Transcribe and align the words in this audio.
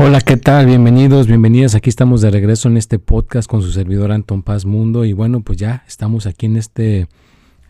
Hola, 0.00 0.20
¿qué 0.20 0.36
tal? 0.36 0.66
Bienvenidos, 0.66 1.26
bienvenidas. 1.26 1.74
Aquí 1.74 1.90
estamos 1.90 2.20
de 2.20 2.30
regreso 2.30 2.68
en 2.68 2.76
este 2.76 3.00
podcast 3.00 3.50
con 3.50 3.62
su 3.62 3.72
servidor 3.72 4.12
Anton 4.12 4.44
Paz 4.44 4.64
Mundo. 4.64 5.04
Y 5.04 5.12
bueno, 5.12 5.40
pues 5.40 5.58
ya 5.58 5.82
estamos 5.88 6.26
aquí 6.26 6.46
en 6.46 6.56
este 6.56 7.08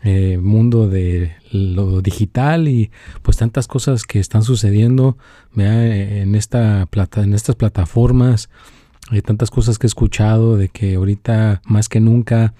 eh, 0.03 0.37
mundo 0.39 0.87
de 0.87 1.31
lo 1.51 2.03
digital 2.03 2.67
y 2.67 2.91
pues 3.23 3.37
tantas 3.37 3.67
cosas 3.67 4.03
que 4.03 4.19
están 4.19 4.43
sucediendo 4.43 5.17
en, 5.57 6.35
esta 6.35 6.85
plata, 6.91 7.23
en 7.23 7.33
estas 7.33 7.55
plataformas. 7.55 8.51
Hay 9.09 9.23
tantas 9.23 9.49
cosas 9.49 9.79
que 9.79 9.87
he 9.87 9.89
escuchado 9.89 10.55
de 10.55 10.69
que 10.69 10.97
ahorita 10.97 11.63
más 11.65 11.89
que 11.89 11.99
nunca 11.99 12.53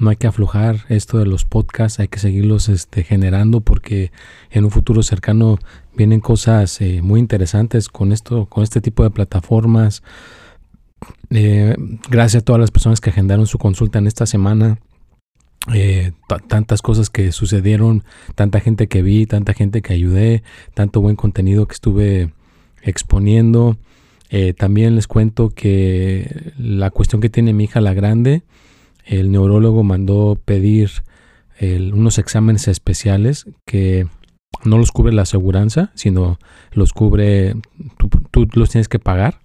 no 0.00 0.10
hay 0.10 0.16
que 0.16 0.26
aflojar 0.26 0.84
esto 0.88 1.18
de 1.18 1.26
los 1.26 1.44
podcasts, 1.44 2.00
hay 2.00 2.08
que 2.08 2.18
seguirlos 2.18 2.68
este, 2.68 3.04
generando 3.04 3.60
porque 3.60 4.12
en 4.50 4.64
un 4.64 4.70
futuro 4.70 5.02
cercano 5.02 5.58
vienen 5.96 6.20
cosas 6.20 6.80
eh, 6.80 7.00
muy 7.02 7.20
interesantes 7.20 7.88
con 7.88 8.12
esto, 8.12 8.46
con 8.46 8.62
este 8.62 8.80
tipo 8.80 9.02
de 9.02 9.10
plataformas. 9.10 10.02
Eh, 11.30 11.74
gracias 12.08 12.42
a 12.42 12.44
todas 12.44 12.60
las 12.60 12.70
personas 12.70 13.00
que 13.00 13.10
agendaron 13.10 13.46
su 13.46 13.58
consulta 13.58 13.98
en 13.98 14.06
esta 14.06 14.26
semana. 14.26 14.78
Eh, 15.74 16.12
tantas 16.46 16.82
cosas 16.82 17.10
que 17.10 17.32
sucedieron, 17.32 18.04
tanta 18.34 18.60
gente 18.60 18.86
que 18.86 19.02
vi, 19.02 19.26
tanta 19.26 19.52
gente 19.52 19.82
que 19.82 19.92
ayudé, 19.92 20.42
tanto 20.74 21.00
buen 21.00 21.16
contenido 21.16 21.66
que 21.66 21.74
estuve 21.74 22.32
exponiendo. 22.82 23.76
también 24.56 24.94
les 24.94 25.06
cuento 25.06 25.50
que 25.50 26.52
la 26.58 26.90
cuestión 26.90 27.20
que 27.20 27.28
tiene 27.28 27.52
mi 27.52 27.64
hija 27.64 27.80
la 27.80 27.92
grande, 27.92 28.42
el 29.08 29.32
neurólogo 29.32 29.82
mandó 29.82 30.38
pedir 30.44 30.90
unos 31.60 32.18
exámenes 32.18 32.68
especiales 32.68 33.46
que 33.64 34.06
no 34.64 34.78
los 34.78 34.92
cubre 34.92 35.12
la 35.12 35.22
aseguranza, 35.22 35.90
sino 35.94 36.38
los 36.72 36.92
cubre, 36.92 37.56
tú, 38.30 38.48
los 38.54 38.70
tienes 38.70 38.88
que 38.88 38.98
pagar. 38.98 39.40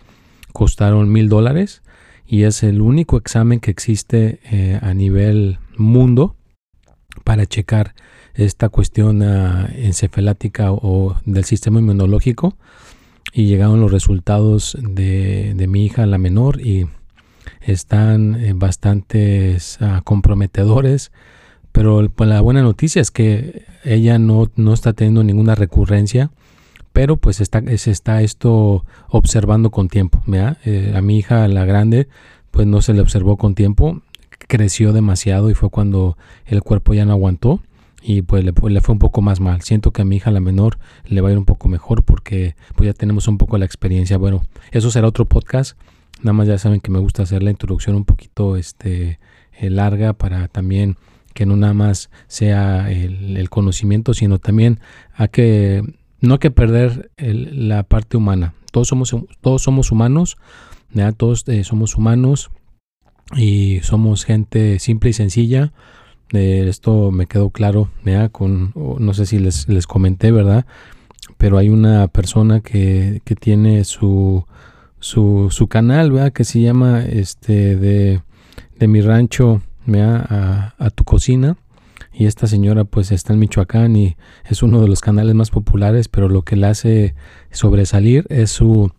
Costaron 0.52 1.12
mil 1.12 1.30
dólares 1.30 1.82
y 2.26 2.44
es 2.44 2.62
el 2.64 2.82
único 2.82 3.18
examen 3.18 3.60
que 3.60 3.72
existe 3.72 4.40
eh, 4.52 4.80
a 4.82 4.94
nivel 4.94 5.60
mundo 5.78 6.36
para 7.24 7.46
checar 7.46 7.96
esta 8.36 8.70
cuestión 8.70 9.22
uh, 9.22 9.68
encefalática 9.76 10.72
o 10.72 11.16
del 11.26 11.46
sistema 11.46 11.80
inmunológico 11.80 12.58
y 13.32 13.46
llegaron 13.46 13.80
los 13.80 13.92
resultados 13.92 14.78
de 14.80 15.66
mi 15.68 15.86
hija 15.86 16.06
la 16.06 16.18
menor 16.18 16.60
y 16.62 16.88
están 17.62 18.36
eh, 18.36 18.54
bastante 18.54 19.58
ah, 19.80 20.02
comprometedores 20.04 21.12
pero 21.74 22.08
pues, 22.16 22.30
la 22.30 22.40
buena 22.40 22.62
noticia 22.62 23.02
es 23.02 23.12
que 23.12 23.66
ella 23.84 24.18
no, 24.20 24.50
no 24.56 24.74
está 24.74 24.94
teniendo 24.94 25.24
ninguna 25.24 25.56
recurrencia, 25.56 26.32
pero 26.94 27.18
pues 27.18 27.42
está, 27.42 27.62
se 27.78 27.92
está 27.92 28.22
esto 28.22 28.86
observando 29.10 29.72
con 29.72 29.90
tiempo. 29.90 30.24
Eh, 30.64 30.94
a 30.96 31.02
mi 31.02 31.18
hija, 31.18 31.46
la 31.50 31.66
grande, 31.66 32.08
pues 32.52 32.68
no 32.68 32.82
se 32.82 32.94
le 32.94 33.02
observó 33.02 33.38
con 33.38 33.56
tiempo, 33.56 34.02
creció 34.48 34.94
demasiado 34.94 35.50
y 35.50 35.56
fue 35.56 35.72
cuando 35.72 36.16
el 36.46 36.62
cuerpo 36.62 36.94
ya 36.94 37.06
no 37.06 37.14
aguantó 37.14 37.60
y 38.04 38.22
pues 38.22 38.44
le, 38.44 38.54
fue 38.54 38.94
un 38.94 39.00
poco 39.00 39.24
más 39.24 39.40
mal. 39.40 39.64
Siento 39.64 39.90
que 39.92 40.04
a 40.04 40.06
mi 40.06 40.18
hija 40.18 40.30
la 40.30 40.42
menor 40.42 40.78
le 41.06 41.22
va 41.22 41.30
a 41.30 41.32
ir 41.32 41.40
un 41.40 41.46
poco 41.46 41.70
mejor 41.70 42.04
porque 42.04 42.56
pues 42.76 42.86
ya 42.86 42.94
tenemos 42.94 43.28
un 43.28 43.40
poco 43.40 43.58
la 43.58 43.66
experiencia. 43.66 44.20
Bueno, 44.20 44.44
eso 44.72 44.92
será 44.92 45.08
otro 45.08 45.26
podcast. 45.26 45.76
Nada 46.24 46.34
más 46.34 46.48
ya 46.48 46.58
saben 46.58 46.80
que 46.80 46.90
me 46.90 47.00
gusta 47.00 47.24
hacer 47.24 47.44
la 47.44 47.52
introducción 47.52 47.98
un 47.98 48.06
poquito 48.06 48.56
este, 48.56 49.20
eh, 49.60 49.70
larga 49.70 50.14
para 50.14 50.48
también 50.48 50.96
que 51.34 51.46
no 51.46 51.58
nada 51.58 51.74
más 51.74 52.10
sea 52.28 52.92
el, 52.92 53.50
conocimiento, 53.50 54.14
sino 54.14 54.40
también 54.40 54.80
hay 55.16 55.28
que, 55.30 55.84
no 56.22 56.36
hay 56.36 56.40
que 56.40 56.52
perder 56.52 57.12
la 57.18 57.84
parte 57.84 58.18
humana. 58.18 58.54
Todos 58.72 58.88
somos, 58.88 59.16
todos 59.42 59.62
somos 59.62 59.92
humanos, 59.92 60.38
todos 61.18 61.44
eh, 61.48 61.64
somos 61.64 61.96
humanos 61.96 62.52
y 63.36 63.80
somos 63.82 64.26
gente 64.26 64.80
simple 64.80 65.10
y 65.10 65.14
sencilla. 65.14 65.74
Esto 66.32 67.12
me 67.12 67.28
quedó 67.28 67.50
claro, 67.50 67.90
con, 68.32 68.74
no 68.76 69.14
sé 69.14 69.26
si 69.26 69.40
les, 69.40 69.68
les, 69.68 69.86
comenté, 69.86 70.32
¿verdad? 70.32 70.66
Pero 71.38 71.58
hay 71.58 71.70
una 71.70 72.08
persona 72.08 72.62
que, 72.62 73.22
que 73.24 73.36
tiene 73.36 73.84
su, 73.84 74.46
su, 75.04 75.50
su, 75.52 75.68
canal, 75.68 76.14
¿verdad? 76.14 76.32
Que 76.32 76.46
se 76.46 76.62
llama 76.62 77.04
este 77.04 77.76
de, 77.76 78.22
de 78.80 78.88
mi 78.88 79.02
rancho 79.02 79.62
a, 79.94 80.74
a, 80.78 80.90
tu 80.92 81.04
cocina. 81.04 81.58
Y 82.14 82.26
esta 82.26 82.48
señora 82.48 82.86
pues 82.86 83.12
está 83.12 83.34
en 83.34 83.40
Michoacán 83.40 83.98
y 83.98 84.16
es 84.46 84.64
uno 84.64 84.82
de 84.82 84.88
los 84.88 85.02
canales 85.02 85.36
más 85.36 85.50
populares, 85.50 86.08
pero 86.08 86.30
lo 86.30 86.44
que 86.44 86.56
le 86.56 86.68
hace 86.68 87.16
sobresalir 87.52 88.26
es 88.30 88.52
su, 88.52 88.94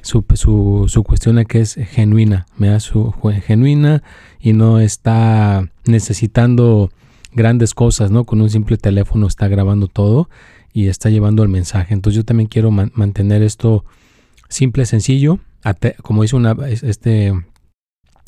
su, 0.00 0.24
su, 0.34 0.84
su 0.86 1.02
cuestión 1.02 1.44
que 1.44 1.60
es 1.60 1.74
genuina, 1.74 2.46
da 2.56 2.78
su 2.78 3.12
genuina 3.44 4.04
y 4.38 4.52
no 4.52 4.78
está 4.78 5.68
necesitando 5.86 6.90
grandes 7.32 7.74
cosas, 7.74 8.12
¿no? 8.12 8.24
Con 8.24 8.40
un 8.40 8.50
simple 8.50 8.76
teléfono 8.76 9.26
está 9.26 9.48
grabando 9.48 9.88
todo 9.88 10.30
y 10.72 10.86
está 10.86 11.10
llevando 11.10 11.42
el 11.42 11.48
mensaje. 11.48 11.94
Entonces 11.94 12.16
yo 12.16 12.24
también 12.24 12.48
quiero 12.48 12.70
mantener 12.70 13.42
esto 13.42 13.84
simple, 14.48 14.86
sencillo, 14.86 15.40
como 16.02 16.22
dice 16.22 16.36
una, 16.36 16.56
este 16.68 17.32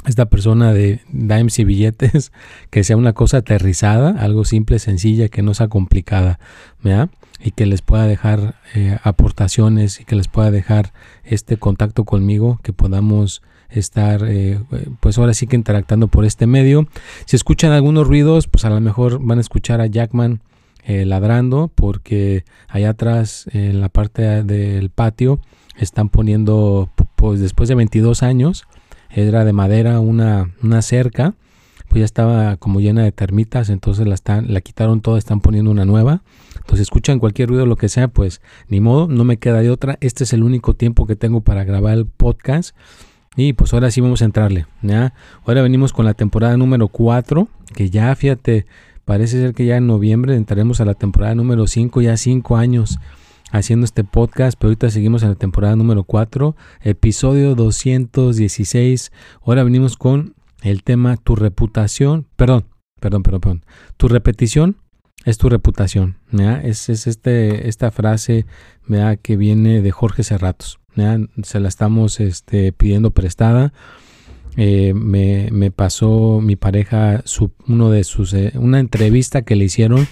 esta 0.06 0.26
persona 0.26 0.72
de 0.72 1.02
Dimes 1.12 1.58
y 1.58 1.64
billetes, 1.64 2.32
que 2.70 2.84
sea 2.84 2.96
una 2.96 3.12
cosa 3.12 3.38
aterrizada, 3.38 4.10
algo 4.22 4.44
simple, 4.44 4.78
sencilla, 4.78 5.28
que 5.28 5.42
no 5.42 5.54
sea 5.54 5.68
complicada, 5.68 6.38
¿verdad? 6.82 7.10
Y 7.38 7.52
que 7.52 7.66
les 7.66 7.82
pueda 7.82 8.06
dejar 8.06 8.56
eh, 8.74 8.98
aportaciones 9.02 10.00
y 10.00 10.04
que 10.04 10.16
les 10.16 10.28
pueda 10.28 10.50
dejar 10.50 10.92
este 11.24 11.56
contacto 11.56 12.04
conmigo, 12.04 12.60
que 12.62 12.72
podamos 12.72 13.42
estar, 13.70 14.24
eh, 14.26 14.60
pues 15.00 15.16
ahora 15.18 15.34
sí 15.34 15.46
que 15.46 15.56
interactando 15.56 16.08
por 16.08 16.24
este 16.24 16.46
medio. 16.46 16.88
Si 17.24 17.36
escuchan 17.36 17.72
algunos 17.72 18.06
ruidos, 18.06 18.46
pues 18.48 18.64
a 18.64 18.70
lo 18.70 18.80
mejor 18.80 19.20
van 19.22 19.38
a 19.38 19.42
escuchar 19.42 19.80
a 19.80 19.86
Jackman 19.86 20.42
eh, 20.84 21.04
ladrando, 21.04 21.70
porque 21.74 22.44
allá 22.68 22.90
atrás, 22.90 23.46
en 23.52 23.80
la 23.80 23.88
parte 23.88 24.42
del 24.42 24.90
patio, 24.90 25.40
están 25.78 26.08
poniendo, 26.08 26.90
pues 27.20 27.38
después 27.38 27.68
de 27.68 27.74
22 27.74 28.22
años, 28.22 28.64
era 29.10 29.44
de 29.44 29.52
madera 29.52 30.00
una, 30.00 30.54
una 30.62 30.80
cerca, 30.80 31.34
pues 31.90 31.98
ya 31.98 32.06
estaba 32.06 32.56
como 32.56 32.80
llena 32.80 33.02
de 33.02 33.12
termitas, 33.12 33.68
entonces 33.68 34.06
la, 34.06 34.14
están, 34.14 34.54
la 34.54 34.62
quitaron 34.62 35.02
toda, 35.02 35.18
están 35.18 35.42
poniendo 35.42 35.70
una 35.70 35.84
nueva. 35.84 36.22
Entonces 36.56 36.80
escuchan 36.80 37.18
cualquier 37.18 37.50
ruido, 37.50 37.66
lo 37.66 37.76
que 37.76 37.90
sea, 37.90 38.08
pues 38.08 38.40
ni 38.68 38.80
modo, 38.80 39.06
no 39.06 39.24
me 39.24 39.36
queda 39.36 39.60
de 39.60 39.68
otra. 39.68 39.98
Este 40.00 40.24
es 40.24 40.32
el 40.32 40.42
único 40.42 40.72
tiempo 40.72 41.06
que 41.06 41.14
tengo 41.14 41.42
para 41.42 41.62
grabar 41.64 41.98
el 41.98 42.06
podcast. 42.06 42.74
Y 43.36 43.52
pues 43.52 43.74
ahora 43.74 43.90
sí 43.90 44.00
vamos 44.00 44.22
a 44.22 44.24
entrarle. 44.24 44.64
¿ya? 44.80 45.12
Ahora 45.44 45.60
venimos 45.60 45.92
con 45.92 46.06
la 46.06 46.14
temporada 46.14 46.56
número 46.56 46.88
4, 46.88 47.48
que 47.74 47.90
ya 47.90 48.14
fíjate, 48.16 48.64
parece 49.04 49.40
ser 49.42 49.52
que 49.52 49.66
ya 49.66 49.76
en 49.76 49.86
noviembre 49.86 50.36
entraremos 50.36 50.80
a 50.80 50.86
la 50.86 50.94
temporada 50.94 51.34
número 51.34 51.66
5, 51.66 52.00
ya 52.00 52.16
5 52.16 52.56
años 52.56 52.98
haciendo 53.50 53.84
este 53.84 54.04
podcast, 54.04 54.58
pero 54.58 54.68
ahorita 54.68 54.90
seguimos 54.90 55.22
en 55.22 55.30
la 55.30 55.34
temporada 55.34 55.76
número 55.76 56.04
4, 56.04 56.56
episodio 56.82 57.54
216. 57.54 59.12
Ahora 59.42 59.64
venimos 59.64 59.96
con 59.96 60.34
el 60.62 60.82
tema 60.82 61.16
tu 61.16 61.36
reputación, 61.36 62.26
perdón, 62.36 62.66
perdón, 63.00 63.22
perdón, 63.22 63.40
perdón. 63.40 63.64
Tu 63.96 64.08
repetición 64.08 64.76
es 65.24 65.38
tu 65.38 65.48
reputación. 65.48 66.16
Es, 66.62 66.88
es 66.88 67.06
este, 67.06 67.68
esta 67.68 67.90
frase 67.90 68.46
que 69.22 69.36
viene 69.36 69.82
de 69.82 69.90
Jorge 69.90 70.22
Serratos. 70.22 70.78
Se 71.42 71.60
la 71.60 71.68
estamos 71.68 72.20
este, 72.20 72.72
pidiendo 72.72 73.10
prestada. 73.10 73.72
Eh, 74.56 74.92
me, 74.94 75.48
me, 75.52 75.70
pasó 75.70 76.40
mi 76.42 76.56
pareja 76.56 77.22
su, 77.24 77.52
uno 77.68 77.90
de 77.90 78.02
sus, 78.02 78.34
eh, 78.34 78.52
una 78.56 78.80
entrevista 78.80 79.42
que 79.42 79.54
le 79.54 79.66
hicieron 79.66 80.08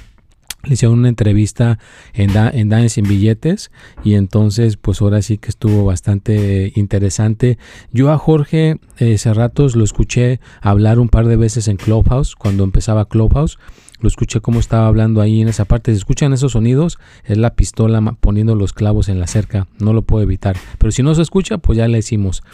le 0.64 0.74
hicieron 0.74 0.98
una 0.98 1.08
entrevista 1.08 1.78
en, 2.12 2.32
da, 2.32 2.50
en 2.50 2.90
Sin 2.90 3.06
Billetes 3.06 3.70
y 4.02 4.14
entonces 4.14 4.76
pues 4.76 5.00
ahora 5.00 5.22
sí 5.22 5.38
que 5.38 5.48
estuvo 5.48 5.84
bastante 5.84 6.72
interesante. 6.74 7.58
Yo 7.92 8.10
a 8.10 8.18
Jorge 8.18 8.78
eh, 8.98 9.14
hace 9.14 9.32
ratos 9.34 9.76
lo 9.76 9.84
escuché 9.84 10.40
hablar 10.60 10.98
un 10.98 11.08
par 11.08 11.26
de 11.26 11.36
veces 11.36 11.68
en 11.68 11.76
Clubhouse, 11.76 12.34
cuando 12.34 12.64
empezaba 12.64 13.08
Clubhouse. 13.08 13.58
Lo 14.00 14.06
escuché 14.06 14.40
como 14.40 14.60
estaba 14.60 14.86
hablando 14.86 15.20
ahí 15.20 15.40
en 15.40 15.48
esa 15.48 15.64
parte. 15.64 15.90
Si 15.90 15.98
escuchan 15.98 16.32
esos 16.32 16.52
sonidos, 16.52 16.98
es 17.24 17.36
la 17.36 17.56
pistola 17.56 18.00
poniendo 18.20 18.54
los 18.54 18.72
clavos 18.72 19.08
en 19.08 19.18
la 19.18 19.26
cerca. 19.26 19.66
No 19.80 19.92
lo 19.92 20.02
puedo 20.02 20.22
evitar. 20.22 20.56
Pero 20.78 20.92
si 20.92 21.02
no 21.02 21.16
se 21.16 21.22
escucha, 21.22 21.58
pues 21.58 21.78
ya 21.78 21.88
le 21.88 21.98
hicimos. 21.98 22.44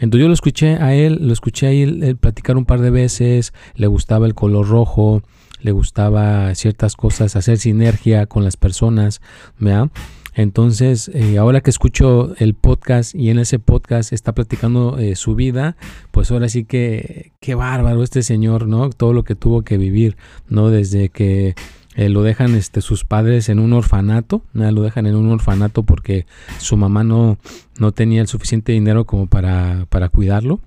Entonces 0.00 0.20
yo 0.20 0.28
lo 0.28 0.34
escuché 0.34 0.74
a 0.74 0.94
él, 0.94 1.18
lo 1.22 1.32
escuché 1.32 1.66
a 1.68 1.70
él 1.70 2.18
platicar 2.20 2.58
un 2.58 2.66
par 2.66 2.82
de 2.82 2.90
veces. 2.90 3.54
Le 3.74 3.86
gustaba 3.86 4.26
el 4.26 4.34
color 4.34 4.68
rojo 4.68 5.22
le 5.62 5.72
gustaba 5.72 6.54
ciertas 6.54 6.96
cosas, 6.96 7.36
hacer 7.36 7.58
sinergia 7.58 8.26
con 8.26 8.44
las 8.44 8.56
personas, 8.56 9.20
¿verdad? 9.58 9.90
Entonces, 10.34 11.10
eh, 11.12 11.38
ahora 11.38 11.60
que 11.60 11.70
escucho 11.70 12.34
el 12.38 12.54
podcast 12.54 13.14
y 13.14 13.28
en 13.30 13.38
ese 13.38 13.58
podcast 13.58 14.12
está 14.12 14.34
platicando 14.34 14.98
eh, 14.98 15.14
su 15.14 15.34
vida, 15.34 15.76
pues 16.10 16.30
ahora 16.30 16.48
sí 16.48 16.64
que 16.64 17.32
qué 17.40 17.54
bárbaro 17.54 18.02
este 18.02 18.22
señor, 18.22 18.66
¿no? 18.66 18.90
Todo 18.90 19.12
lo 19.12 19.24
que 19.24 19.34
tuvo 19.34 19.62
que 19.62 19.76
vivir, 19.76 20.16
¿no? 20.48 20.70
Desde 20.70 21.10
que 21.10 21.54
eh, 21.94 22.08
lo 22.08 22.22
dejan 22.22 22.54
este, 22.54 22.80
sus 22.80 23.04
padres 23.04 23.50
en 23.50 23.58
un 23.58 23.74
orfanato, 23.74 24.42
¿no? 24.54 24.70
lo 24.70 24.82
dejan 24.82 25.06
en 25.06 25.14
un 25.14 25.30
orfanato 25.30 25.82
porque 25.82 26.24
su 26.58 26.78
mamá 26.78 27.04
no, 27.04 27.36
no 27.78 27.92
tenía 27.92 28.22
el 28.22 28.28
suficiente 28.28 28.72
dinero 28.72 29.04
como 29.04 29.26
para, 29.26 29.86
para 29.90 30.08
cuidarlo. 30.08 30.60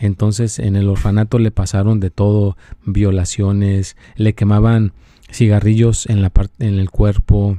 Entonces 0.00 0.58
en 0.58 0.76
el 0.76 0.88
orfanato 0.88 1.38
le 1.38 1.50
pasaron 1.50 2.00
de 2.00 2.10
todo, 2.10 2.56
violaciones, 2.84 3.96
le 4.16 4.34
quemaban 4.34 4.92
cigarrillos 5.30 6.06
en, 6.06 6.22
la 6.22 6.32
en 6.58 6.78
el 6.78 6.90
cuerpo, 6.90 7.58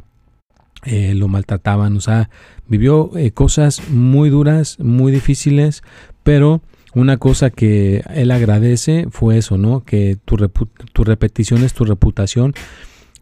eh, 0.84 1.14
lo 1.14 1.28
maltrataban, 1.28 1.96
o 1.96 2.02
sea, 2.02 2.30
vivió 2.68 3.16
eh, 3.16 3.32
cosas 3.32 3.90
muy 3.90 4.30
duras, 4.30 4.80
muy 4.80 5.12
difíciles, 5.12 5.84
pero 6.24 6.62
una 6.94 7.18
cosa 7.18 7.52
que 7.52 8.04
él 8.14 8.32
agradece 8.32 9.06
fue 9.12 9.38
eso, 9.38 9.58
¿no? 9.58 9.84
Que 9.86 10.18
tu, 10.26 10.38
tu 10.38 11.04
repetición 11.04 11.64
es 11.64 11.74
tu 11.74 11.86
reputación. 11.86 12.54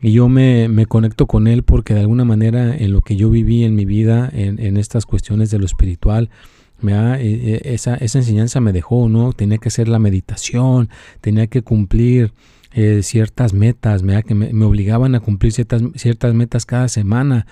Y 0.01 0.13
yo 0.13 0.29
me, 0.29 0.69
me, 0.69 0.85
conecto 0.85 1.27
con 1.27 1.47
él 1.47 1.63
porque 1.63 1.93
de 1.93 1.99
alguna 1.99 2.23
manera 2.23 2.75
en 2.75 2.93
lo 2.93 3.01
que 3.01 3.17
yo 3.17 3.29
viví 3.29 3.65
en 3.65 3.75
mi 3.75 3.83
vida, 3.83 4.29
en, 4.33 4.57
en 4.59 4.77
estas 4.77 5.05
cuestiones 5.05 5.51
de 5.51 5.59
lo 5.59 5.65
espiritual, 5.65 6.29
e, 6.83 7.61
e, 7.63 7.73
esa, 7.73 7.95
esa 7.95 8.19
enseñanza 8.19 8.59
me 8.59 8.73
dejó, 8.73 9.09
¿no? 9.09 9.33
Tenía 9.33 9.57
que 9.57 9.69
hacer 9.69 9.87
la 9.87 9.99
meditación, 9.99 10.89
tenía 11.21 11.47
que 11.47 11.61
cumplir 11.61 12.33
eh, 12.71 13.01
ciertas 13.01 13.53
metas, 13.53 14.03
que 14.27 14.35
me, 14.35 14.63
obligaban 14.63 15.15
a 15.15 15.19
cumplir 15.19 15.51
ciertas, 15.51 15.81
ciertas 15.95 16.35
metas 16.35 16.67
cada 16.67 16.87
semana, 16.87 17.47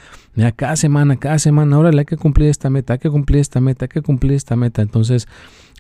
cada 0.56 0.76
semana, 0.76 1.18
cada 1.18 1.40
semana, 1.40 1.76
ahora 1.76 1.90
hay 1.98 2.06
que 2.06 2.18
cumplir 2.18 2.50
esta 2.50 2.70
meta, 2.70 2.94
hay 2.94 3.00
que 3.00 3.10
cumplir 3.10 3.42
esta 3.42 3.60
meta, 3.60 3.86
hay 3.86 3.90
que 3.90 4.04
cumplir 4.04 4.34
esta 4.34 4.56
meta. 4.56 4.84
Entonces 4.84 5.28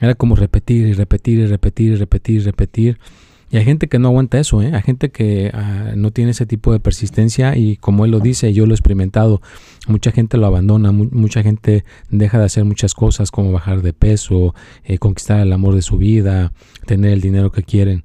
era 0.01 0.15
como 0.15 0.35
repetir 0.35 0.87
y 0.87 0.93
repetir 0.93 1.39
y 1.39 1.45
repetir 1.45 1.91
y 1.91 1.95
repetir 1.95 2.35
y 2.35 2.39
repetir. 2.39 2.99
Y 3.49 3.57
hay 3.57 3.63
gente 3.63 3.87
que 3.87 3.97
no 3.97 4.09
aguanta 4.09 4.39
eso, 4.39 4.61
¿eh? 4.61 4.71
hay 4.73 4.81
gente 4.81 5.09
que 5.09 5.51
ah, 5.53 5.93
no 5.95 6.11
tiene 6.11 6.31
ese 6.31 6.45
tipo 6.45 6.73
de 6.73 6.81
persistencia 6.81 7.55
y 7.55 7.77
como 7.77 8.03
él 8.03 8.11
lo 8.11 8.19
dice, 8.19 8.51
yo 8.51 8.65
lo 8.65 8.73
he 8.73 8.75
experimentado, 8.75 9.41
mucha 9.87 10.11
gente 10.11 10.37
lo 10.37 10.47
abandona, 10.47 10.91
mucha 10.91 11.43
gente 11.43 11.85
deja 12.09 12.39
de 12.39 12.45
hacer 12.45 12.65
muchas 12.65 12.93
cosas 12.93 13.31
como 13.31 13.53
bajar 13.53 13.81
de 13.81 13.93
peso, 13.93 14.53
eh, 14.83 14.97
conquistar 14.97 15.39
el 15.39 15.53
amor 15.53 15.75
de 15.75 15.81
su 15.81 15.97
vida, 15.97 16.51
tener 16.85 17.13
el 17.13 17.21
dinero 17.21 17.51
que 17.51 17.63
quieren. 17.63 18.03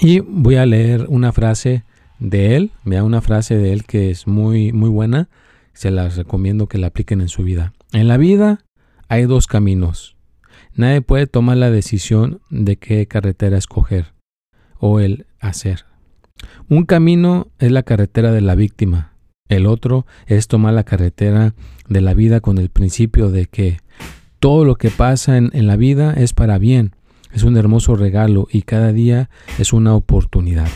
Y 0.00 0.20
voy 0.20 0.56
a 0.56 0.66
leer 0.66 1.06
una 1.08 1.32
frase 1.32 1.84
de 2.18 2.56
él, 2.56 2.72
da 2.84 3.04
una 3.04 3.20
frase 3.20 3.56
de 3.56 3.72
él 3.72 3.84
que 3.84 4.10
es 4.10 4.26
muy, 4.26 4.72
muy 4.72 4.90
buena, 4.90 5.28
se 5.72 5.92
las 5.92 6.16
recomiendo 6.16 6.66
que 6.66 6.78
la 6.78 6.88
apliquen 6.88 7.20
en 7.20 7.28
su 7.28 7.44
vida. 7.44 7.74
En 7.92 8.08
la 8.08 8.16
vida 8.16 8.64
hay 9.08 9.26
dos 9.26 9.46
caminos 9.46 10.16
Nadie 10.74 11.02
puede 11.02 11.26
tomar 11.26 11.56
la 11.56 11.70
decisión 11.70 12.40
de 12.50 12.76
qué 12.76 13.06
carretera 13.06 13.58
escoger 13.58 14.14
o 14.78 15.00
el 15.00 15.26
hacer. 15.40 15.84
Un 16.68 16.84
camino 16.84 17.48
es 17.58 17.70
la 17.70 17.82
carretera 17.82 18.32
de 18.32 18.40
la 18.40 18.54
víctima, 18.54 19.10
el 19.50 19.66
otro 19.66 20.06
es 20.26 20.46
tomar 20.46 20.72
la 20.74 20.84
carretera 20.84 21.54
de 21.88 22.00
la 22.00 22.14
vida 22.14 22.40
con 22.40 22.58
el 22.58 22.70
principio 22.70 23.30
de 23.30 23.46
que 23.46 23.78
todo 24.38 24.64
lo 24.64 24.76
que 24.76 24.90
pasa 24.90 25.36
en, 25.36 25.50
la 25.66 25.76
vida 25.76 26.14
es 26.14 26.32
para 26.32 26.56
bien, 26.58 26.94
es 27.32 27.42
un 27.42 27.56
hermoso 27.56 27.96
regalo 27.96 28.46
y 28.50 28.62
cada 28.62 28.92
día 28.92 29.28
es 29.58 29.72
una 29.72 29.94
oportunidad. 29.94 30.68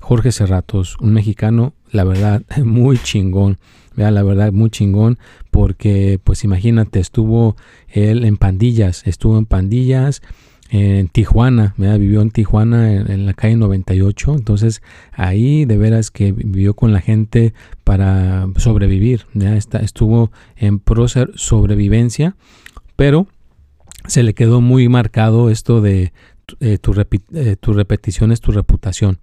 Jorge 0.00 0.30
Cerratos, 0.30 0.96
un 1.00 1.12
mexicano, 1.12 1.74
la 1.92 2.04
verdad, 2.04 2.42
muy 2.64 2.98
chingón. 2.98 3.58
La 3.94 4.22
verdad, 4.22 4.52
muy 4.52 4.70
chingón, 4.70 5.18
porque 5.50 6.18
pues 6.24 6.44
imagínate, 6.44 6.98
estuvo 6.98 7.56
él 7.88 8.24
en 8.24 8.38
pandillas, 8.38 9.06
estuvo 9.06 9.36
en 9.36 9.44
pandillas 9.44 10.22
en 10.70 11.08
Tijuana, 11.08 11.74
vivió 11.76 12.22
en 12.22 12.30
Tijuana 12.30 12.90
en, 12.94 13.26
la 13.26 13.34
calle 13.34 13.56
98, 13.56 14.34
entonces 14.34 14.80
ahí 15.12 15.66
de 15.66 15.76
veras 15.76 16.10
que 16.10 16.32
vivió 16.32 16.72
con 16.72 16.94
la 16.94 17.02
gente 17.02 17.52
para 17.84 18.48
sobrevivir. 18.56 19.26
Está, 19.34 19.80
estuvo 19.80 20.32
en 20.56 20.78
pro 20.78 21.06
sobrevivencia, 21.08 22.36
pero 22.96 23.26
se 24.06 24.22
le 24.22 24.32
quedó 24.32 24.62
muy 24.62 24.88
marcado 24.88 25.50
esto 25.50 25.82
de 25.82 26.14
eh, 26.60 26.78
tu, 26.78 26.94
eh, 27.34 27.56
tu 27.60 27.74
repetición 27.74 28.32
es 28.32 28.40
tu 28.40 28.52
reputación. 28.52 29.18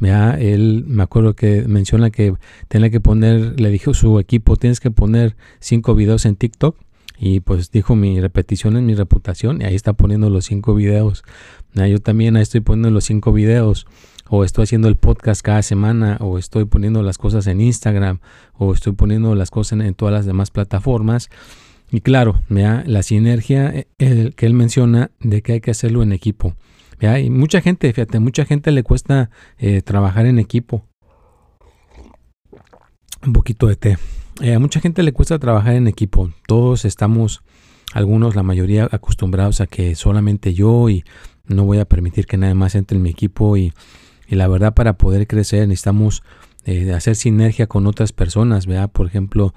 ¿Ya? 0.00 0.32
Él 0.32 0.84
me 0.86 1.02
acuerdo 1.02 1.34
que 1.34 1.64
menciona 1.66 2.10
que 2.10 2.34
tenía 2.68 2.90
que 2.90 3.00
poner, 3.00 3.60
le 3.60 3.70
dijo 3.70 3.94
su 3.94 4.18
equipo, 4.18 4.56
tienes 4.56 4.80
que 4.80 4.90
poner 4.90 5.36
cinco 5.60 5.94
videos 5.94 6.26
en 6.26 6.36
TikTok. 6.36 6.76
Y 7.20 7.40
pues 7.40 7.72
dijo 7.72 7.96
mi 7.96 8.20
repetición 8.20 8.76
es 8.76 8.84
mi 8.84 8.94
reputación 8.94 9.60
y 9.60 9.64
ahí 9.64 9.74
está 9.74 9.92
poniendo 9.92 10.30
los 10.30 10.44
cinco 10.44 10.74
videos. 10.74 11.24
Yo 11.74 11.98
también 11.98 12.36
ahí 12.36 12.42
estoy 12.42 12.60
poniendo 12.60 12.90
los 12.90 13.04
cinco 13.04 13.32
videos 13.32 13.86
o 14.28 14.44
estoy 14.44 14.64
haciendo 14.64 14.88
el 14.88 14.96
podcast 14.96 15.42
cada 15.42 15.62
semana, 15.62 16.18
o 16.20 16.38
estoy 16.38 16.66
poniendo 16.66 17.02
las 17.02 17.18
cosas 17.18 17.46
en 17.46 17.60
Instagram, 17.60 18.20
o 18.54 18.72
estoy 18.72 18.92
poniendo 18.92 19.34
las 19.34 19.50
cosas 19.50 19.80
en, 19.80 19.94
todas 19.94 20.12
las 20.12 20.26
demás 20.26 20.50
plataformas. 20.50 21.30
Y 21.90 22.02
claro, 22.02 22.42
la 22.48 23.02
sinergia 23.02 23.72
eh, 23.98 24.32
que 24.36 24.46
él 24.46 24.52
menciona 24.52 25.10
de 25.20 25.42
que 25.42 25.54
hay 25.54 25.60
que 25.60 25.70
hacerlo 25.70 26.02
en 26.02 26.12
equipo. 26.12 26.54
Y 27.00 27.30
mucha 27.30 27.60
gente, 27.60 27.92
fíjate, 27.92 28.18
mucha 28.18 28.44
gente 28.44 28.72
le 28.72 28.82
cuesta 28.82 29.30
eh, 29.58 29.82
trabajar 29.82 30.26
en 30.26 30.38
equipo. 30.38 30.84
Un 33.24 33.32
poquito 33.32 33.66
de 33.66 33.76
té. 33.76 33.98
Eh, 34.40 34.54
a 34.54 34.58
mucha 34.58 34.80
gente 34.80 35.02
le 35.02 35.12
cuesta 35.12 35.38
trabajar 35.38 35.74
en 35.74 35.86
equipo. 35.86 36.30
Todos 36.46 36.84
estamos, 36.84 37.42
algunos, 37.92 38.34
la 38.34 38.42
mayoría, 38.42 38.88
acostumbrados 38.90 39.60
a 39.60 39.66
que 39.66 39.94
solamente 39.94 40.54
yo 40.54 40.88
y 40.88 41.04
no 41.46 41.64
voy 41.64 41.78
a 41.78 41.84
permitir 41.84 42.26
que 42.26 42.36
nadie 42.36 42.54
más 42.54 42.74
entre 42.74 42.96
en 42.96 43.02
mi 43.02 43.10
equipo. 43.10 43.56
Y, 43.56 43.72
la 44.28 44.48
verdad, 44.48 44.74
para 44.74 44.98
poder 44.98 45.26
crecer 45.26 45.66
necesitamos 45.68 46.22
eh, 46.64 46.92
hacer 46.92 47.16
sinergia 47.16 47.66
con 47.66 47.86
otras 47.86 48.12
personas. 48.12 48.66
¿verdad? 48.66 48.90
Por 48.90 49.06
ejemplo, 49.06 49.54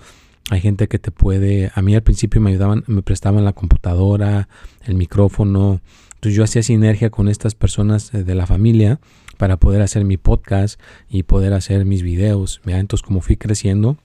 hay 0.51 0.61
gente 0.61 0.87
que 0.87 0.99
te 0.99 1.11
puede, 1.11 1.71
a 1.73 1.81
mí 1.81 1.95
al 1.95 2.03
principio 2.03 2.39
me 2.39 2.51
ayudaban, 2.51 2.83
me 2.87 3.01
prestaban 3.01 3.45
la 3.45 3.53
computadora, 3.53 4.47
el 4.83 4.95
micrófono, 4.95 5.81
entonces 6.21 6.37
yo 6.37 6.43
hacía 6.43 6.61
sinergia 6.61 7.09
con 7.09 7.27
estas 7.27 7.55
personas 7.55 8.13
eh, 8.13 8.23
de 8.23 8.35
la 8.35 8.45
familia 8.45 8.99
para 9.37 9.57
poder 9.57 9.81
hacer 9.81 10.05
mi 10.05 10.17
podcast 10.17 10.79
y 11.09 11.23
poder 11.23 11.51
hacer 11.53 11.83
mis 11.83 12.03
videos. 12.03 12.61
Entonces 12.67 13.03
como 13.03 13.21
fui 13.21 13.37
creciendo, 13.37 13.97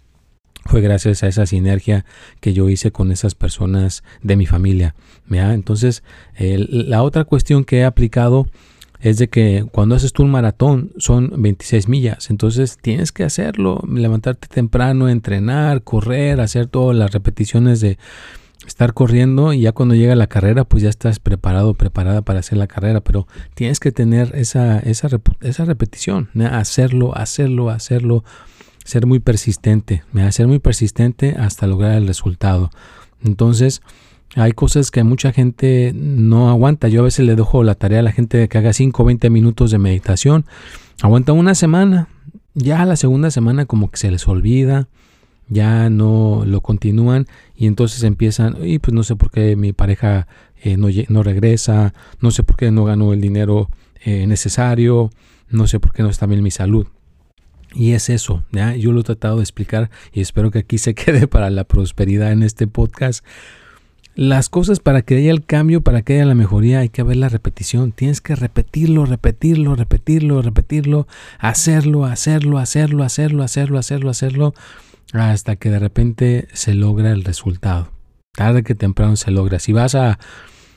fue 0.65 0.81
gracias 0.81 1.23
a 1.23 1.29
esa 1.29 1.45
sinergia 1.45 2.07
que 2.41 2.55
yo 2.55 2.71
hice 2.71 2.91
con 2.91 3.13
esas 3.13 3.35
personas 3.35 4.03
de 4.23 4.37
mi 4.37 4.47
familia. 4.47 4.95
Entonces, 5.29 6.03
la 6.39 7.03
otra 7.03 7.25
cuestión 7.25 7.65
que 7.65 7.81
he 7.81 7.85
aplicado 7.85 8.47
es 8.99 9.19
de 9.19 9.29
que 9.29 9.67
cuando 9.71 9.95
haces 9.95 10.15
tú 10.15 10.23
un 10.23 10.31
maratón 10.31 10.93
son 10.97 11.31
26 11.37 11.87
millas, 11.87 12.31
entonces 12.31 12.79
tienes 12.81 13.13
que 13.13 13.25
hacerlo, 13.25 13.83
levantarte 13.87 14.49
temprano, 14.49 15.11
entrenar, 15.11 15.83
correr, 15.83 16.41
hacer 16.41 16.67
todas 16.67 16.97
las 16.97 17.13
repeticiones 17.13 17.81
de 17.81 17.99
estar 18.67 18.95
corriendo 18.95 19.53
y 19.53 19.61
ya 19.61 19.73
cuando 19.73 19.95
llega 19.95 20.15
la 20.15 20.27
carrera 20.27 20.65
pues 20.65 20.83
ya 20.83 20.89
estás 20.89 21.19
preparado, 21.19 21.75
preparada 21.75 22.23
para 22.23 22.41
hacer 22.41 22.59
la 22.59 22.67
carrera, 22.67 23.01
pero 23.01 23.27
tienes 23.55 23.81
que 23.81 23.93
tener 23.93 24.33
esa, 24.35 24.79
esa, 24.81 25.09
esa 25.41 25.65
repetición, 25.65 26.29
hacerlo, 26.51 27.17
hacerlo, 27.17 27.71
hacerlo, 27.71 28.25
ser 28.85 29.07
muy 29.07 29.21
persistente, 29.21 30.05
ser 30.31 30.47
muy 30.47 30.59
persistente 30.59 31.37
hasta 31.39 31.67
lograr 31.67 31.93
el 31.93 32.07
resultado. 32.07 32.71
Entonces, 33.25 33.83
hay 34.35 34.53
cosas 34.53 34.91
que 34.91 35.03
mucha 35.05 35.33
gente 35.33 35.93
no 35.95 36.51
aguanta. 36.51 36.89
Yo 36.89 37.01
a 37.01 37.05
veces 37.05 37.25
le 37.25 37.37
dejo 37.37 37.63
la 37.63 37.75
tarea 37.75 38.01
a 38.01 38.03
la 38.03 38.13
gente 38.13 38.37
de 38.37 38.49
que 38.49 38.59
haga 38.59 38.73
5 38.73 39.03
o 39.03 39.07
20 39.07 39.31
minutos 39.31 39.71
de 39.71 39.79
meditación. 39.79 40.45
Aguanta 41.03 41.33
una 41.33 41.55
semana. 41.55 42.09
Ya 42.55 42.85
la 42.85 42.97
segunda 42.97 43.31
semana 43.31 43.67
como 43.67 43.91
que 43.91 43.99
se 43.99 44.11
les 44.11 44.27
olvida 44.29 44.89
ya 45.49 45.91
no 45.91 46.43
lo 46.45 46.61
continúan 46.61 47.27
y 47.57 47.67
entonces 47.67 48.03
empiezan, 48.03 48.57
y 48.63 48.79
pues 48.79 48.95
no 48.95 49.03
sé 49.03 49.17
por 49.17 49.31
qué 49.31 49.57
mi 49.57 49.73
pareja 49.73 50.27
eh, 50.63 50.77
no, 50.77 50.89
no, 51.09 51.23
regresa, 51.23 51.95
no 52.21 52.31
sé 52.31 52.43
por 52.43 52.57
qué 52.57 52.71
no 52.71 52.85
ganó 52.85 53.13
el 53.13 53.21
dinero 53.21 53.71
eh, 54.05 54.27
necesario, 54.27 55.11
no 55.49 55.67
sé 55.67 55.81
por 55.81 55.93
qué 55.93 56.03
no 56.03 56.11
está 56.11 56.27
bien 56.27 56.43
mi 56.43 56.51
salud. 56.51 56.87
Y 57.75 57.93
es 57.93 58.09
eso, 58.09 58.43
¿ya? 58.53 58.75
yo 58.75 58.93
lo 58.93 59.01
he 59.01 59.05
tratado 59.05 59.37
de 59.37 59.43
explicar 59.43 59.91
y 60.13 60.21
espero 60.21 60.51
que 60.51 60.61
aquí 60.61 60.79
se 60.79 60.95
quede 60.97 61.27
para 61.27 61.51
la 61.51 61.65
prosperidad 61.65 62.33
en 62.33 62.43
este 62.43 62.67
podcast. 62.67 63.25
Las 64.15 64.49
cosas 64.49 64.81
para 64.81 65.03
que 65.03 65.17
haya 65.17 65.31
el 65.31 65.45
cambio, 65.45 65.83
para 65.83 66.01
que 66.01 66.15
haya 66.15 66.25
la 66.25 66.35
mejoría, 66.35 66.79
hay 66.79 66.89
que 66.89 67.03
ver 67.03 67.19
la 67.19 67.29
repetición. 67.29 67.93
Tienes 67.93 68.23
que 68.23 68.35
repetirlo, 68.35 69.05
repetirlo, 69.05 69.77
repetirlo, 69.77 70.41
repetirlo, 70.41 71.07
hacerlo, 71.39 72.07
hacerlo, 72.07 72.57
hacerlo, 72.57 73.05
hacerlo, 73.05 73.43
hacerlo, 73.45 73.79
hacerlo, 73.79 74.09
hacerlo, 74.09 74.55
hasta 75.13 75.57
que 75.57 75.71
de 75.71 75.79
repente 75.79 76.49
se 76.53 76.75
logra 76.75 77.13
el 77.13 77.25
resultado. 77.25 77.91
Tarde 78.33 78.63
que 78.63 78.75
temprano 78.75 79.17
se 79.17 79.31
logra. 79.31 79.59
Si 79.59 79.73
vas 79.73 79.95
a 79.95 80.19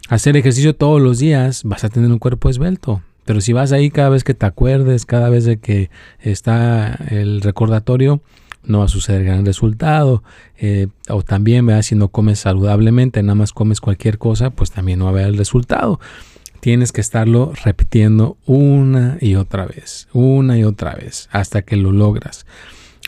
hacer 0.09 0.37
ejercicio 0.37 0.75
todos 0.75 1.01
los 1.01 1.19
días, 1.19 1.63
vas 1.63 1.83
a 1.83 1.89
tener 1.89 2.11
un 2.11 2.19
cuerpo 2.19 2.49
esbelto. 2.49 3.01
Pero 3.25 3.41
si 3.41 3.53
vas 3.53 3.71
ahí 3.71 3.91
cada 3.91 4.09
vez 4.09 4.23
que 4.23 4.33
te 4.33 4.45
acuerdes, 4.45 5.05
cada 5.05 5.29
vez 5.29 5.45
de 5.45 5.57
que 5.57 5.89
está 6.19 6.97
el 7.09 7.41
recordatorio, 7.41 8.21
no 8.63 8.79
va 8.79 8.85
a 8.85 8.89
suceder 8.89 9.23
gran 9.23 9.45
resultado. 9.45 10.23
Eh, 10.57 10.87
o 11.09 11.21
también, 11.21 11.65
¿verdad? 11.65 11.81
si 11.81 11.95
no 11.95 12.07
comes 12.07 12.39
saludablemente, 12.39 13.21
nada 13.21 13.35
más 13.35 13.53
comes 13.53 13.81
cualquier 13.81 14.17
cosa, 14.17 14.49
pues 14.49 14.71
también 14.71 14.99
no 14.99 15.05
va 15.05 15.11
a 15.11 15.13
haber 15.13 15.27
el 15.27 15.37
resultado. 15.37 15.99
Tienes 16.59 16.91
que 16.91 17.01
estarlo 17.01 17.53
repitiendo 17.63 18.37
una 18.45 19.17
y 19.21 19.35
otra 19.35 19.65
vez, 19.65 20.07
una 20.11 20.57
y 20.57 20.63
otra 20.63 20.93
vez, 20.95 21.29
hasta 21.31 21.61
que 21.61 21.77
lo 21.77 21.91
logras, 21.91 22.45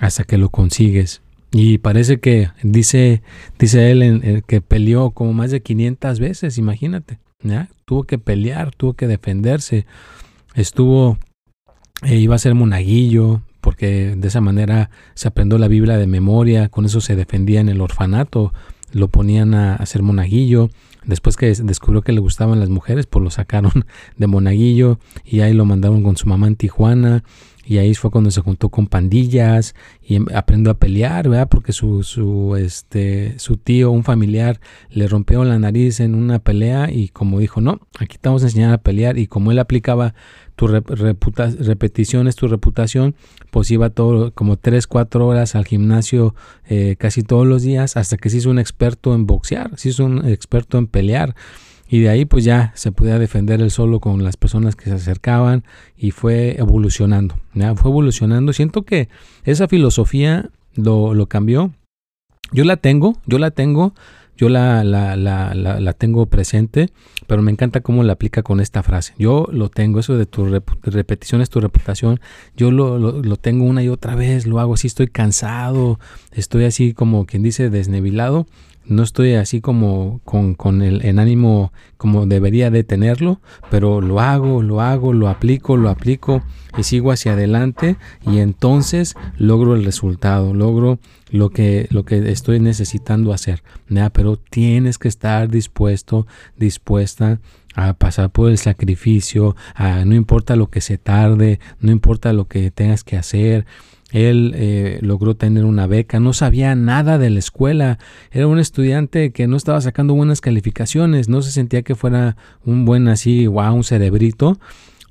hasta 0.02 0.24
que 0.24 0.38
lo 0.38 0.50
consigues. 0.50 1.22
Y 1.52 1.78
parece 1.78 2.20
que 2.20 2.50
dice, 2.64 3.22
dice 3.60 3.92
él 3.92 4.02
en, 4.02 4.42
que 4.42 4.62
peleó 4.62 5.12
como 5.12 5.32
más 5.32 5.52
de 5.52 5.62
500 5.62 6.20
veces, 6.20 6.58
imagínate. 6.58 7.20
Tuvo 7.86 8.04
que 8.04 8.18
pelear, 8.18 8.72
tuvo 8.76 8.94
que 8.94 9.08
defenderse. 9.08 9.86
Estuvo, 10.56 11.18
eh, 12.04 12.16
iba 12.16 12.36
a 12.36 12.40
ser 12.40 12.56
monaguillo, 12.56 13.42
porque 13.62 14.16
de 14.18 14.28
esa 14.28 14.42
manera 14.42 14.90
se 15.14 15.28
aprendió 15.28 15.60
la 15.60 15.68
Biblia 15.68 15.98
de 15.98 16.08
memoria, 16.08 16.70
con 16.70 16.86
eso 16.86 17.00
se 17.00 17.16
defendía 17.16 17.60
en 17.60 17.70
el 17.70 17.80
orfanato, 17.80 18.54
lo 18.92 19.08
ponían 19.08 19.54
a, 19.54 19.76
a 19.76 19.86
ser 19.86 20.02
monaguillo. 20.02 20.70
Después 21.04 21.36
que 21.36 21.54
descubrió 21.54 22.02
que 22.02 22.12
le 22.12 22.22
gustaban 22.22 22.60
las 22.60 22.70
mujeres, 22.70 23.06
pues 23.06 23.24
lo 23.24 23.30
sacaron 23.30 23.86
de 24.18 24.28
monaguillo 24.28 25.00
y 25.26 25.42
ahí 25.42 25.54
lo 25.54 25.66
mandaron 25.66 26.02
con 26.02 26.18
su 26.18 26.28
mamá 26.28 26.48
en 26.48 26.56
Tijuana 26.56 27.24
y 27.66 27.78
ahí 27.78 27.94
fue 27.94 28.10
cuando 28.10 28.32
se 28.32 28.42
juntó 28.42 28.70
con 28.70 28.88
pandillas 28.88 29.76
y 30.02 30.16
em, 30.16 30.26
aprendió 30.34 30.72
a 30.72 30.78
pelear, 30.78 31.30
¿verdad? 31.30 31.48
Porque 31.48 31.74
su, 31.74 32.04
su, 32.04 32.56
este, 32.56 33.38
su 33.38 33.58
tío, 33.58 33.92
un 33.92 34.04
familiar, 34.04 34.60
le 34.90 35.08
rompió 35.08 35.44
la 35.44 35.60
nariz 35.60 36.00
en 36.00 36.16
una 36.16 36.40
pelea 36.40 36.92
y 36.92 37.10
como 37.10 37.40
dijo, 37.40 37.62
no, 37.62 37.80
aquí 38.00 38.16
estamos 38.16 38.44
a 38.44 38.48
enseñar 38.48 38.74
a 38.74 38.80
pelear 38.80 39.18
y 39.18 39.28
como 39.28 39.52
él 39.52 39.60
aplicaba 39.60 40.16
tu 40.56 40.68
repeticiones, 40.68 42.36
tu 42.36 42.48
reputación, 42.48 43.16
pues 43.52 43.72
iba 43.72 43.90
todo 43.90 44.34
como 44.34 44.58
3, 44.58 44.86
4 44.86 45.26
horas 45.26 45.56
al 45.56 45.66
gimnasio 45.66 46.36
eh, 46.66 46.96
casi 47.00 47.24
todos 47.24 47.48
los 47.48 47.64
días 47.64 47.98
hasta 47.98 48.18
que 48.18 48.30
se 48.30 48.38
hizo 48.38 48.50
un 48.50 48.60
experto 48.60 49.16
en 49.16 49.26
boxear, 49.26 49.72
se 49.78 49.90
hizo 49.90 50.06
un 50.06 50.28
experto 50.28 50.78
en 50.78 50.88
pelear. 50.88 51.36
Y 51.92 52.00
de 52.00 52.08
ahí 52.08 52.24
pues 52.24 52.46
ya 52.46 52.72
se 52.74 52.94
podía 52.94 53.20
defender 53.20 53.60
él 53.60 53.70
solo 53.70 54.00
con 54.00 54.24
las 54.24 54.38
personas 54.38 54.78
que 54.78 54.86
se 54.86 54.94
acercaban 54.94 55.66
y 55.98 56.12
fue 56.12 56.56
evolucionando. 56.58 57.36
¿ya? 57.54 57.76
Fue 57.76 57.92
evolucionando. 57.92 58.54
Siento 58.54 58.84
que 58.84 59.10
esa 59.44 59.68
filosofía 59.68 60.52
lo, 60.74 61.14
lo 61.14 61.28
cambió. 61.28 61.74
Yo 62.54 62.64
la 62.64 62.78
tengo, 62.78 63.18
yo 63.26 63.40
la 63.40 63.52
tengo, 63.52 63.94
yo 64.38 64.48
la, 64.48 64.86
la, 64.86 65.18
la, 65.18 65.54
la, 65.54 65.94
tengo 65.94 66.28
presente, 66.28 66.90
pero 67.28 67.42
me 67.42 67.52
encanta 67.52 67.82
cómo 67.82 68.04
la 68.04 68.14
aplica 68.14 68.42
con 68.42 68.62
esta 68.62 68.84
frase. 68.84 69.14
Yo 69.18 69.50
lo 69.52 69.68
tengo, 69.68 70.00
eso 70.00 70.18
de 70.18 70.26
tu 70.26 70.46
repetición 70.84 71.42
es 71.42 71.50
tu 71.50 71.60
reputación, 71.60 72.22
yo 72.56 72.72
lo, 72.72 73.00
lo, 73.00 73.22
lo, 73.22 73.36
tengo 73.36 73.66
una 73.66 73.84
y 73.84 73.90
otra 73.90 74.16
vez, 74.16 74.48
lo 74.48 74.60
hago 74.60 74.76
así, 74.76 74.88
estoy 74.88 75.08
cansado, 75.08 76.00
estoy 76.32 76.66
así 76.66 76.94
como 76.94 77.26
quien 77.26 77.44
dice 77.44 77.70
desnebilado 77.70 78.48
no 78.92 79.04
estoy 79.04 79.34
así 79.36 79.62
como 79.62 80.20
con, 80.26 80.82
el 80.82 81.20
ánimo 81.20 81.72
como 81.98 82.26
debería 82.26 82.70
de 82.70 82.84
tenerlo, 82.84 83.40
pero 83.70 84.02
lo 84.02 84.20
hago, 84.20 84.62
lo 84.62 84.82
hago, 84.82 85.14
lo 85.14 85.30
aplico, 85.30 85.78
lo 85.78 85.90
aplico 85.90 86.44
y 86.78 86.84
sigo 86.84 87.12
hacia 87.12 87.34
adelante 87.34 87.96
y 88.26 88.40
entonces 88.40 89.16
logro 89.38 89.76
el 89.76 89.86
resultado, 89.86 90.54
logro 90.54 91.00
lo 91.30 91.50
que, 91.50 91.88
lo 91.92 92.04
que 92.04 92.32
estoy 92.32 92.60
necesitando 92.60 93.34
hacer. 93.34 93.64
Pero 94.14 94.38
tienes 94.38 94.98
que 94.98 95.08
estar 95.08 95.50
dispuesto, 95.50 96.28
dispuesta 96.58 97.40
a 97.74 97.94
pasar 97.94 98.32
por 98.32 98.50
el 98.50 98.58
sacrificio, 98.58 99.56
a, 99.74 100.04
no 100.04 100.16
importa 100.16 100.56
lo 100.56 100.70
que 100.70 100.82
se 100.82 100.98
tarde, 100.98 101.60
no 101.80 101.92
importa 101.92 102.34
lo 102.34 102.48
que 102.48 102.72
tengas 102.72 103.04
que 103.04 103.18
hacer, 103.18 103.66
él 104.12 104.54
eh, 104.56 105.00
logró 105.02 105.36
tener 105.36 105.66
una 105.66 105.88
beca, 105.88 106.20
no 106.20 106.34
sabía 106.34 106.76
nada 106.76 107.18
de 107.18 107.30
la 107.30 107.40
escuela, 107.40 107.98
era 108.32 108.48
un 108.48 108.60
estudiante 108.60 109.32
que 109.32 109.48
no 109.48 109.56
estaba 109.56 109.80
sacando 109.80 110.14
buenas 110.14 110.42
calificaciones, 110.42 111.30
no 111.30 111.42
se 111.42 111.52
sentía 111.52 111.82
que 111.82 111.96
fuera 111.96 112.36
un 112.66 112.86
buen 112.86 113.08
así, 113.08 113.48
wow, 113.48 113.74
un 113.74 113.84
cerebrito. 113.84 114.60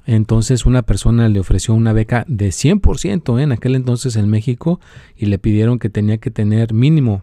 Entonces 0.06 0.66
una 0.66 0.82
persona 0.82 1.28
le 1.28 1.40
ofreció 1.40 1.74
una 1.74 1.92
beca 1.92 2.24
de 2.26 2.48
100% 2.48 3.38
¿eh? 3.38 3.42
en 3.42 3.52
aquel 3.52 3.74
entonces 3.74 4.16
en 4.16 4.28
México 4.28 4.80
y 5.16 5.26
le 5.26 5.38
pidieron 5.38 5.78
que 5.78 5.90
tenía 5.90 6.18
que 6.18 6.30
tener 6.30 6.72
mínimo 6.72 7.22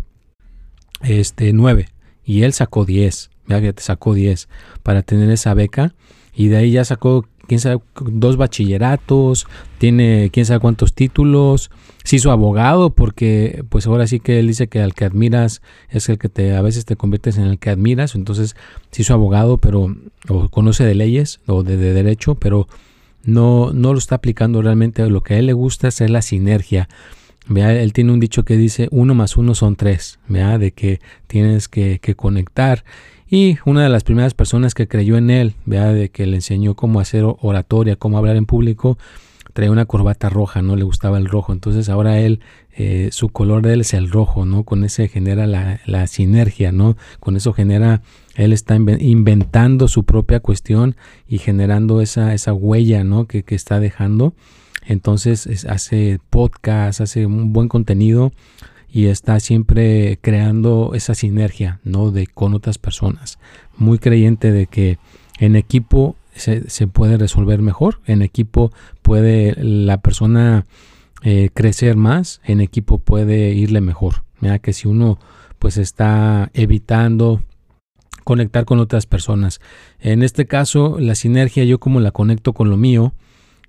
este 1.01 1.53
9 1.53 1.87
y 2.23 2.43
él 2.43 2.53
sacó 2.53 2.85
10, 2.85 3.29
ya 3.47 3.73
sacó 3.77 4.13
10 4.13 4.47
para 4.83 5.01
tener 5.01 5.29
esa 5.31 5.53
beca 5.53 5.95
y 6.33 6.47
de 6.47 6.57
ahí 6.57 6.71
ya 6.71 6.85
sacó 6.85 7.25
quién 7.47 7.59
sabe, 7.59 7.79
dos 7.95 8.37
bachilleratos, 8.37 9.47
tiene 9.77 10.29
quién 10.31 10.45
sabe 10.45 10.59
cuántos 10.59 10.93
títulos, 10.93 11.71
se 12.03 12.15
hizo 12.15 12.31
abogado 12.31 12.91
porque 12.91 13.63
pues 13.69 13.87
ahora 13.87 14.07
sí 14.07 14.19
que 14.19 14.39
él 14.39 14.47
dice 14.47 14.67
que 14.67 14.81
al 14.81 14.93
que 14.93 15.05
admiras 15.05 15.61
es 15.89 16.07
el 16.09 16.17
que 16.17 16.29
te 16.29 16.55
a 16.55 16.61
veces 16.61 16.85
te 16.85 16.95
conviertes 16.95 17.37
en 17.37 17.45
el 17.45 17.59
que 17.59 17.69
admiras, 17.69 18.15
entonces 18.15 18.55
se 18.91 19.01
hizo 19.01 19.13
abogado, 19.13 19.57
pero 19.57 19.95
o 20.29 20.49
conoce 20.49 20.85
de 20.85 20.95
leyes 20.95 21.39
o 21.47 21.63
de, 21.63 21.77
derecho, 21.77 22.35
pero 22.35 22.67
no, 23.23 23.71
no 23.73 23.91
lo 23.91 23.99
está 23.99 24.15
aplicando 24.15 24.61
realmente. 24.61 25.09
Lo 25.09 25.21
que 25.21 25.33
a 25.33 25.39
él 25.39 25.47
le 25.47 25.53
gusta 25.53 25.89
es 25.89 25.99
la 25.99 26.21
sinergia. 26.21 26.87
Vea, 27.49 27.73
él 27.81 27.93
tiene 27.93 28.11
un 28.11 28.19
dicho 28.19 28.43
que 28.43 28.57
dice 28.57 28.87
uno 28.91 29.13
más 29.13 29.37
uno 29.37 29.55
son 29.55 29.75
tres, 29.75 30.19
vea, 30.27 30.57
de 30.57 30.71
que 30.71 30.99
tienes 31.27 31.67
que, 31.67 31.99
que 31.99 32.15
conectar 32.15 32.83
y 33.29 33.57
una 33.65 33.83
de 33.83 33.89
las 33.89 34.03
primeras 34.03 34.33
personas 34.33 34.73
que 34.73 34.87
creyó 34.87 35.17
en 35.17 35.29
él, 35.29 35.55
vea, 35.65 35.91
de 35.91 36.09
que 36.09 36.25
le 36.25 36.37
enseñó 36.37 36.75
cómo 36.75 36.99
hacer 36.99 37.23
oratoria, 37.25 37.95
cómo 37.95 38.17
hablar 38.17 38.37
en 38.37 38.45
público, 38.45 38.97
traía 39.53 39.71
una 39.71 39.85
corbata 39.85 40.29
roja, 40.29 40.61
no 40.61 40.75
le 40.75 40.83
gustaba 40.83 41.17
el 41.17 41.27
rojo. 41.27 41.51
Entonces 41.51 41.89
ahora 41.89 42.19
él, 42.19 42.41
eh, 42.75 43.09
su 43.11 43.29
color 43.29 43.63
de 43.63 43.73
él 43.73 43.81
es 43.81 43.93
el 43.93 44.09
rojo, 44.09 44.45
¿no? 44.45 44.63
Con 44.63 44.83
ese 44.83 45.07
genera 45.07 45.47
la, 45.47 45.81
la 45.85 46.07
sinergia, 46.07 46.71
¿no? 46.71 46.95
Con 47.19 47.35
eso 47.35 47.53
genera, 47.53 48.01
él 48.35 48.53
está 48.53 48.75
inventando 48.75 49.87
su 49.87 50.03
propia 50.03 50.39
cuestión 50.39 50.95
y 51.27 51.39
generando 51.39 52.01
esa, 52.01 52.33
esa 52.33 52.53
huella, 52.53 53.03
¿no? 53.03 53.25
Que, 53.25 53.43
que 53.43 53.55
está 53.55 53.79
dejando. 53.79 54.33
Entonces 54.85 55.65
hace 55.65 56.19
podcast, 56.29 57.01
hace 57.01 57.25
un 57.25 57.51
buen 57.51 57.67
contenido 57.67 58.31
y 58.97 59.09
está 59.09 59.39
siempre 59.39 60.17
creando 60.23 60.93
esa 60.95 61.13
sinergia, 61.13 61.79
¿no? 61.83 62.09
De 62.09 62.25
con 62.25 62.55
otras 62.55 62.79
personas. 62.79 63.37
Muy 63.77 63.99
creyente 63.99 64.51
de 64.51 64.65
que 64.65 64.97
en 65.37 65.55
equipo 65.55 66.15
se, 66.33 66.67
se 66.67 66.87
puede 66.87 67.15
resolver 67.17 67.61
mejor, 67.61 68.01
en 68.07 68.23
equipo 68.23 68.71
puede 69.03 69.53
la 69.63 70.01
persona 70.01 70.65
eh, 71.21 71.51
crecer 71.53 71.95
más, 71.95 72.41
en 72.43 72.59
equipo 72.59 72.97
puede 72.97 73.53
irle 73.53 73.81
mejor. 73.81 74.23
Mira 74.39 74.57
que 74.57 74.73
si 74.73 74.87
uno 74.87 75.19
pues 75.59 75.77
está 75.77 76.49
evitando 76.55 77.43
conectar 78.23 78.65
con 78.65 78.79
otras 78.79 79.05
personas. 79.05 79.61
En 79.99 80.23
este 80.23 80.47
caso, 80.47 80.97
la 80.99 81.13
sinergia, 81.13 81.65
yo 81.65 81.79
como 81.79 81.99
la 81.99 82.09
conecto 82.09 82.53
con 82.53 82.71
lo 82.71 82.77
mío, 82.77 83.13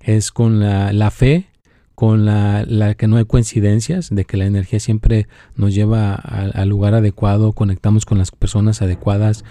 es 0.01 0.31
con 0.31 0.59
la, 0.59 0.91
la 0.91 1.11
fe 1.11 1.48
con 1.99 2.23
la, 2.23 2.63
la, 2.65 2.95
que 2.95 3.09
no 3.09 3.17
hay 3.17 3.25
coincidencias, 3.25 4.07
de 4.09 4.23
que 4.23 4.37
la 4.37 4.45
energía 4.45 4.79
siempre 4.79 5.27
nos 5.57 5.75
lleva 5.75 6.15
al 6.15 6.69
lugar 6.69 6.93
adecuado, 6.93 7.51
conectamos 7.51 8.05
con 8.05 8.17
las 8.17 8.31
personas 8.31 8.81
adecuadas, 8.81 9.43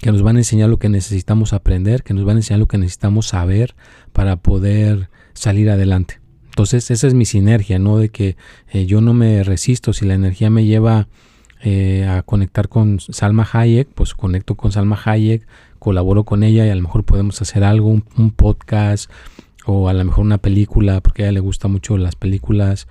que 0.00 0.12
nos 0.12 0.22
van 0.22 0.36
a 0.36 0.38
enseñar 0.38 0.68
lo 0.68 0.78
que 0.78 0.88
necesitamos 0.88 1.52
aprender, 1.52 2.04
que 2.04 2.14
nos 2.14 2.24
van 2.24 2.36
a 2.36 2.38
enseñar 2.38 2.60
lo 2.60 2.68
que 2.68 2.78
necesitamos 2.78 3.26
saber 3.26 3.74
para 4.12 4.36
poder 4.36 5.10
salir 5.34 5.68
adelante. 5.68 6.20
Entonces 6.44 6.92
esa 6.92 7.08
es 7.08 7.14
mi 7.14 7.24
sinergia, 7.24 7.80
¿no? 7.80 7.98
De 7.98 8.08
que 8.10 8.36
eh, 8.70 8.86
yo 8.86 9.00
no 9.00 9.12
me 9.12 9.42
resisto, 9.42 9.92
si 9.92 10.06
la 10.06 10.14
energía 10.14 10.48
me 10.48 10.64
lleva 10.64 11.08
eh, 11.60 12.06
a 12.08 12.22
conectar 12.22 12.68
con 12.68 13.00
Salma 13.00 13.48
Hayek, 13.52 13.88
pues 13.88 14.14
conecto 14.14 14.54
con 14.54 14.70
Salma 14.70 14.96
Hayek, 15.04 15.44
colaboro 15.80 16.22
con 16.22 16.44
ella 16.44 16.66
y 16.66 16.70
a 16.70 16.74
lo 16.76 16.82
mejor 16.82 17.02
podemos 17.02 17.42
hacer 17.42 17.64
algo, 17.64 17.88
un 17.88 18.30
podcast, 18.30 19.10
o 19.66 19.88
a 19.88 19.92
lo 19.92 20.04
mejor 20.04 20.24
una 20.24 20.38
película, 20.38 21.00
porque 21.00 21.22
a 21.22 21.26
ella 21.26 21.32
le 21.32 21.40
gusta 21.40 21.68
mucho 21.68 21.98
las 21.98 22.14
películas, 22.14 22.86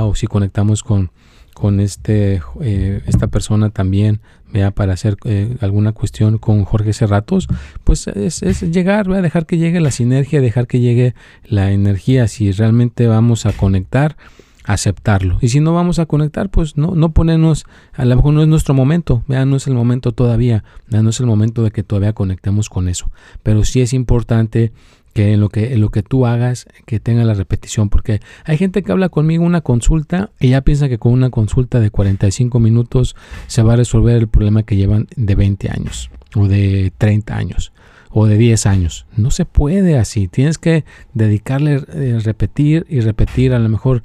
o 0.00 0.14
si 0.14 0.26
conectamos 0.28 0.82
con, 0.84 1.10
con 1.52 1.80
este, 1.80 2.40
eh, 2.60 3.02
esta 3.06 3.26
persona 3.26 3.70
también, 3.70 4.20
vea, 4.52 4.70
para 4.70 4.92
hacer 4.92 5.16
eh, 5.24 5.56
alguna 5.60 5.92
cuestión 5.92 6.38
con 6.38 6.64
Jorge 6.64 6.92
Cerratos, 6.92 7.48
pues 7.82 8.06
es, 8.06 8.42
es 8.42 8.60
llegar, 8.62 9.10
a 9.10 9.20
dejar 9.22 9.46
que 9.46 9.58
llegue 9.58 9.80
la 9.80 9.90
sinergia, 9.90 10.40
dejar 10.40 10.68
que 10.68 10.80
llegue 10.80 11.14
la 11.44 11.72
energía, 11.72 12.28
si 12.28 12.52
realmente 12.52 13.08
vamos 13.08 13.44
a 13.46 13.52
conectar, 13.52 14.16
aceptarlo. 14.64 15.38
Y 15.40 15.48
si 15.48 15.60
no 15.60 15.74
vamos 15.74 15.98
a 15.98 16.06
conectar, 16.06 16.48
pues 16.48 16.76
no, 16.76 16.94
no 16.94 17.10
ponernos, 17.10 17.66
a 17.92 18.04
lo 18.04 18.16
mejor 18.16 18.34
no 18.34 18.42
es 18.42 18.48
nuestro 18.48 18.72
momento, 18.72 19.22
vea, 19.26 19.44
no 19.44 19.56
es 19.56 19.66
el 19.66 19.74
momento 19.74 20.12
todavía, 20.12 20.64
no 20.88 21.10
es 21.10 21.18
el 21.18 21.26
momento 21.26 21.62
de 21.62 21.72
que 21.72 21.82
todavía 21.82 22.12
conectemos 22.12 22.70
con 22.70 22.88
eso. 22.88 23.10
Pero 23.42 23.64
sí 23.64 23.80
es 23.80 23.92
importante 23.92 24.72
que 25.14 25.32
en 25.32 25.40
lo 25.40 25.48
que, 25.48 25.72
en 25.72 25.80
lo 25.80 25.90
que 25.90 26.02
tú 26.02 26.26
hagas, 26.26 26.66
que 26.86 27.00
tenga 27.00 27.24
la 27.24 27.34
repetición, 27.34 27.88
porque 27.88 28.20
hay 28.44 28.58
gente 28.58 28.82
que 28.82 28.92
habla 28.92 29.08
conmigo 29.08 29.44
una 29.44 29.60
consulta 29.60 30.32
y 30.40 30.50
ya 30.50 30.60
piensa 30.60 30.88
que 30.88 30.98
con 30.98 31.12
una 31.12 31.30
consulta 31.30 31.80
de 31.80 31.90
45 31.90 32.58
minutos 32.60 33.16
se 33.46 33.62
va 33.62 33.74
a 33.74 33.76
resolver 33.76 34.16
el 34.16 34.28
problema 34.28 34.64
que 34.64 34.76
llevan 34.76 35.06
de 35.16 35.34
20 35.36 35.70
años, 35.70 36.10
o 36.34 36.48
de 36.48 36.92
30 36.98 37.36
años, 37.36 37.72
o 38.10 38.26
de 38.26 38.36
10 38.36 38.66
años. 38.66 39.06
No 39.16 39.30
se 39.30 39.44
puede 39.44 39.98
así, 39.98 40.26
tienes 40.26 40.58
que 40.58 40.84
dedicarle, 41.14 41.84
eh, 41.92 42.18
repetir 42.22 42.84
y 42.88 43.00
repetir, 43.00 43.54
a 43.54 43.60
lo 43.60 43.68
mejor 43.68 44.02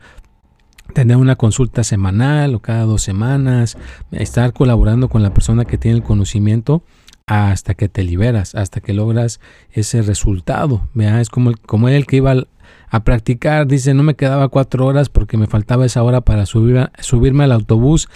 tener 0.93 1.17
una 1.17 1.35
consulta 1.35 1.83
semanal 1.83 2.53
o 2.53 2.59
cada 2.59 2.83
dos 2.83 3.01
semanas, 3.01 3.77
estar 4.11 4.53
colaborando 4.53 5.09
con 5.09 5.23
la 5.23 5.33
persona 5.33 5.65
que 5.65 5.79
tiene 5.79 5.97
el 5.97 6.03
conocimiento 6.03 6.83
hasta 7.29 7.75
que 7.75 7.89
te 7.89 8.03
liberas, 8.03 8.55
hasta 8.55 8.81
que 8.81 8.91
logras 8.91 9.39
ese 9.71 10.01
resultado. 10.01 10.87
Es 10.95 11.29
como, 11.29 11.51
como 11.67 11.87
el 11.87 12.07
que 12.07 12.17
iba 12.17 12.33
a 12.89 13.03
practicar, 13.03 13.67
dice, 13.67 13.93
no 13.93 14.01
me 14.01 14.15
quedaba 14.15 14.47
cuatro 14.49 14.87
horas 14.87 15.09
porque 15.09 15.37
me 15.37 15.45
faltaba 15.45 15.85
esa 15.85 16.01
hora 16.01 16.21
para 16.21 16.47
subir 16.47 16.89
subirme 16.99 17.43
al 17.43 17.51
autobús 17.51 18.09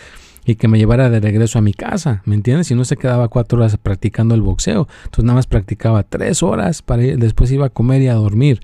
y 0.46 0.56
que 0.56 0.68
me 0.68 0.80
llevara 0.80 1.12
de 1.12 1.20
regreso 1.20 1.60
a 1.60 1.62
mi 1.62 1.74
casa, 1.74 2.24
¿me 2.26 2.34
entiendes? 2.34 2.68
Si 2.68 2.76
no 2.76 2.86
se 2.86 2.98
quedaba 2.98 3.28
cuatro 3.28 3.60
horas 3.60 3.78
practicando 3.78 4.34
el 4.34 4.42
boxeo, 4.42 4.88
entonces 5.04 5.26
nada 5.26 5.36
más 5.36 5.46
practicaba 5.48 6.02
tres 6.02 6.42
horas, 6.42 6.82
para 6.82 7.04
después 7.04 7.52
iba 7.52 7.68
a 7.68 7.70
comer 7.70 8.02
y 8.02 8.08
a 8.08 8.16
dormir. 8.16 8.62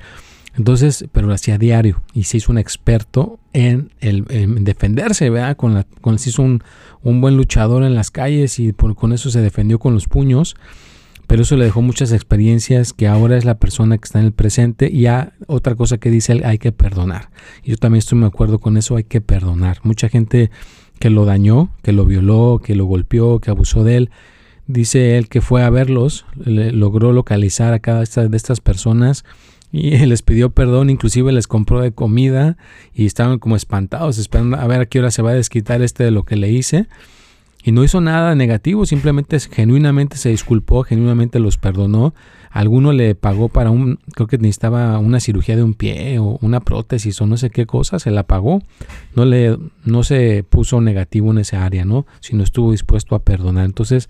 Entonces, 0.59 1.05
pero 1.13 1.25
lo 1.25 1.33
hacía 1.33 1.57
diario 1.57 2.03
y 2.13 2.23
se 2.23 2.35
hizo 2.35 2.51
un 2.51 2.57
experto 2.57 3.39
en, 3.53 3.91
el, 4.01 4.25
defenderse, 4.65 5.29
¿verdad? 5.29 5.55
Con 5.55 5.73
la, 5.73 5.85
con, 6.01 6.19
se 6.19 6.31
hizo 6.31 6.41
un, 6.41 6.61
buen 7.01 7.37
luchador 7.37 7.83
en 7.83 7.95
las 7.95 8.11
calles 8.11 8.59
y 8.59 8.73
con 8.73 9.13
eso 9.13 9.31
se 9.31 9.39
defendió 9.39 9.79
con 9.79 9.93
los 9.93 10.09
puños. 10.09 10.57
Pero 11.27 11.43
eso 11.43 11.55
le 11.55 11.63
dejó 11.63 11.81
muchas 11.81 12.11
experiencias 12.11 12.91
que 12.91 13.07
ahora 13.07 13.37
es 13.37 13.45
la 13.45 13.57
persona 13.57 13.97
que 13.97 14.03
está 14.03 14.19
en 14.19 14.25
el 14.25 14.31
presente 14.33 14.89
y 14.91 15.01
ya 15.01 15.31
otra 15.47 15.75
cosa 15.75 15.97
que 15.97 16.11
dice 16.11 16.33
él, 16.33 16.41
hay 16.43 16.57
que 16.57 16.73
perdonar. 16.73 17.29
Yo 17.63 17.77
también 17.77 17.99
estoy 17.99 18.19
de 18.19 18.25
acuerdo 18.25 18.59
con 18.59 18.75
eso, 18.75 18.97
hay 18.97 19.05
que 19.05 19.21
perdonar. 19.21 19.77
Mucha 19.83 20.09
gente 20.09 20.51
que 20.99 21.09
lo 21.09 21.23
dañó, 21.23 21.69
que 21.83 21.93
lo 21.93 22.05
violó, 22.05 22.59
que 22.61 22.75
lo 22.75 22.83
golpeó, 22.83 23.39
que 23.39 23.49
abusó 23.49 23.85
de 23.85 23.95
él, 23.95 24.09
dice 24.67 25.17
él 25.17 25.29
que 25.29 25.39
fue 25.39 25.63
a 25.63 25.69
verlos, 25.69 26.25
logró 26.35 27.13
localizar 27.13 27.73
a 27.73 27.79
cada 27.79 28.03
de 28.03 28.37
estas 28.37 28.59
personas 28.59 29.23
y 29.71 29.97
les 30.05 30.21
pidió 30.21 30.49
perdón, 30.49 30.89
inclusive 30.89 31.31
les 31.31 31.47
compró 31.47 31.81
de 31.81 31.91
comida 31.91 32.57
y 32.93 33.05
estaban 33.05 33.39
como 33.39 33.55
espantados, 33.55 34.17
esperando 34.17 34.57
a 34.57 34.67
ver 34.67 34.81
a 34.81 34.85
qué 34.85 34.99
hora 34.99 35.11
se 35.11 35.21
va 35.21 35.31
a 35.31 35.35
desquitar 35.35 35.81
este 35.81 36.03
de 36.03 36.11
lo 36.11 36.23
que 36.23 36.35
le 36.35 36.49
hice. 36.49 36.87
Y 37.61 37.73
no 37.73 37.83
hizo 37.83 37.99
nada 37.99 38.35
negativo, 38.35 38.85
simplemente 38.85 39.37
genuinamente 39.39 40.15
se 40.15 40.29
disculpó, 40.29 40.83
genuinamente 40.83 41.39
los 41.39 41.57
perdonó. 41.57 42.13
Alguno 42.51 42.93
le 42.93 43.15
pagó 43.15 43.49
para 43.49 43.69
un, 43.69 43.99
creo 44.15 44.27
que 44.27 44.37
necesitaba 44.37 44.97
una 44.97 45.19
cirugía 45.19 45.57
de 45.57 45.63
un 45.63 45.73
pie 45.73 46.19
o 46.19 46.39
una 46.41 46.61
prótesis 46.61 47.19
o 47.21 47.27
no 47.27 47.35
sé 47.35 47.49
qué 47.49 47.65
cosa, 47.65 47.99
se 47.99 48.11
la 48.11 48.23
pagó. 48.23 48.63
No 49.13 49.25
le, 49.25 49.57
no 49.83 50.03
se 50.03 50.43
puso 50.47 50.79
negativo 50.79 51.31
en 51.31 51.39
esa 51.39 51.65
área, 51.65 51.83
¿no? 51.83 52.07
Sino 52.21 52.43
estuvo 52.43 52.71
dispuesto 52.71 53.13
a 53.13 53.19
perdonar. 53.19 53.65
Entonces, 53.65 54.07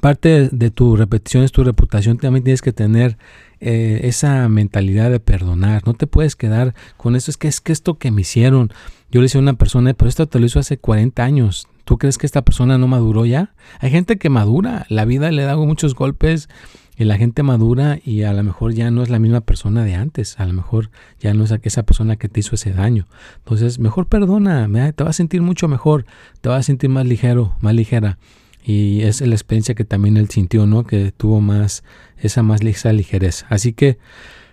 parte 0.00 0.48
de 0.50 0.70
tu 0.70 0.96
repetición 0.96 1.44
es 1.44 1.52
tu 1.52 1.64
reputación. 1.64 2.18
También 2.18 2.44
tienes 2.44 2.62
que 2.62 2.72
tener 2.72 3.18
eh, 3.60 4.00
esa 4.04 4.48
mentalidad 4.48 5.10
de 5.10 5.20
perdonar. 5.20 5.82
No 5.86 5.94
te 5.94 6.06
puedes 6.06 6.36
quedar 6.36 6.74
con 6.96 7.16
eso. 7.16 7.30
Es 7.30 7.36
que 7.36 7.48
es 7.48 7.60
que 7.60 7.72
esto 7.72 7.98
que 7.98 8.10
me 8.10 8.22
hicieron. 8.22 8.72
Yo 9.10 9.20
le 9.20 9.26
decía 9.26 9.40
a 9.40 9.42
una 9.42 9.54
persona, 9.54 9.92
pero 9.94 10.08
esto 10.08 10.26
te 10.26 10.38
lo 10.38 10.46
hizo 10.46 10.58
hace 10.58 10.78
40 10.78 11.22
años. 11.22 11.68
¿Tú 11.84 11.98
crees 11.98 12.16
que 12.16 12.26
esta 12.26 12.42
persona 12.42 12.78
no 12.78 12.88
maduró 12.88 13.26
ya? 13.26 13.54
Hay 13.80 13.90
gente 13.90 14.16
que 14.16 14.30
madura. 14.30 14.86
La 14.88 15.04
vida 15.04 15.30
le 15.30 15.42
da 15.42 15.56
muchos 15.56 15.94
golpes 15.94 16.48
y 16.96 17.04
la 17.04 17.16
gente 17.16 17.42
madura 17.42 17.98
y 18.04 18.22
a 18.22 18.32
lo 18.32 18.42
mejor 18.42 18.74
ya 18.74 18.90
no 18.90 19.02
es 19.02 19.10
la 19.10 19.18
misma 19.18 19.40
persona 19.40 19.84
de 19.84 19.94
antes. 19.94 20.38
A 20.40 20.46
lo 20.46 20.52
mejor 20.52 20.90
ya 21.20 21.34
no 21.34 21.44
es 21.44 21.52
esa 21.62 21.82
persona 21.82 22.16
que 22.16 22.28
te 22.28 22.40
hizo 22.40 22.54
ese 22.54 22.72
daño. 22.72 23.06
Entonces, 23.38 23.78
mejor 23.78 24.06
perdona. 24.06 24.68
Te 24.92 25.04
vas 25.04 25.10
a 25.10 25.12
sentir 25.12 25.42
mucho 25.42 25.68
mejor. 25.68 26.06
Te 26.40 26.48
vas 26.48 26.60
a 26.60 26.62
sentir 26.62 26.88
más 26.88 27.04
ligero, 27.04 27.56
más 27.60 27.74
ligera. 27.74 28.18
Y 28.64 29.02
es 29.02 29.20
la 29.20 29.34
experiencia 29.34 29.74
que 29.74 29.84
también 29.84 30.16
él 30.16 30.28
sintió, 30.30 30.66
¿no? 30.66 30.84
Que 30.84 31.12
tuvo 31.12 31.40
más, 31.40 31.82
esa 32.16 32.42
más 32.42 32.62
ligereza. 32.62 33.46
Así 33.48 33.72
que 33.72 33.98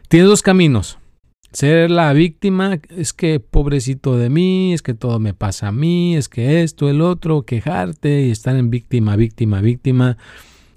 tiene 0.07 0.25
dos 0.25 0.41
caminos. 0.41 0.97
Ser 1.51 1.89
la 1.89 2.13
víctima 2.13 2.79
es 2.89 3.11
que 3.11 3.39
pobrecito 3.39 4.17
de 4.17 4.29
mí, 4.29 4.71
es 4.73 4.83
que 4.83 4.93
todo 4.93 5.19
me 5.19 5.33
pasa 5.33 5.69
a 5.69 5.71
mí, 5.71 6.15
es 6.15 6.29
que 6.29 6.61
esto, 6.61 6.89
el 6.89 7.01
otro, 7.01 7.41
quejarte 7.41 8.21
y 8.27 8.31
estar 8.31 8.55
en 8.55 8.69
víctima, 8.69 9.15
víctima, 9.15 9.59
víctima. 9.59 10.17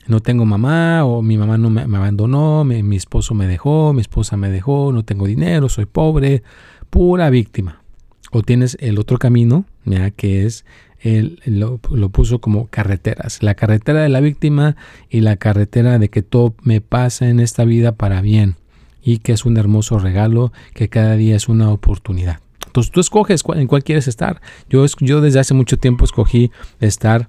No 0.06 0.20
tengo 0.20 0.46
mamá 0.46 1.04
o 1.04 1.20
mi 1.20 1.36
mamá 1.36 1.58
no 1.58 1.68
me, 1.68 1.82
abandonó, 1.82 2.64
mi, 2.64 2.96
esposo 2.96 3.34
me 3.34 3.46
dejó, 3.46 3.92
mi 3.92 4.00
esposa 4.00 4.38
me 4.38 4.50
dejó, 4.50 4.92
no 4.92 5.04
tengo 5.04 5.26
dinero, 5.26 5.68
soy 5.68 5.84
pobre, 5.84 6.42
pura 6.88 7.28
víctima. 7.28 7.82
O 8.30 8.42
tienes 8.42 8.78
el 8.80 8.98
otro 8.98 9.18
camino, 9.18 9.66
ya 9.84 10.10
que 10.10 10.46
es 10.46 10.64
él 11.02 11.40
lo, 11.44 11.78
puso 11.78 12.40
como 12.40 12.68
carreteras, 12.68 13.42
la 13.42 13.54
carretera 13.54 14.02
de 14.02 14.08
la 14.08 14.20
víctima 14.20 14.76
y 15.10 15.20
la 15.20 15.36
carretera 15.36 15.98
de 15.98 16.08
que 16.08 16.22
todo 16.22 16.54
me 16.62 16.80
pasa 16.80 17.28
en 17.28 17.40
esta 17.40 17.64
vida 17.64 17.92
para 17.92 18.20
bien 18.20 18.56
y 19.02 19.18
que 19.18 19.32
es 19.32 19.44
un 19.44 19.56
hermoso 19.56 19.98
regalo, 19.98 20.52
que 20.74 20.88
cada 20.88 21.16
día 21.16 21.34
es 21.34 21.48
una 21.48 21.70
oportunidad. 21.70 22.38
Entonces 22.66 22.92
tú 22.92 23.00
escoges 23.00 23.42
en 23.54 23.66
cuál 23.66 23.82
quieres 23.82 24.06
estar. 24.06 24.40
Yo, 24.70 24.86
yo 25.00 25.20
desde 25.20 25.40
hace 25.40 25.54
mucho 25.54 25.76
tiempo 25.76 26.04
escogí 26.04 26.52
estar 26.80 27.28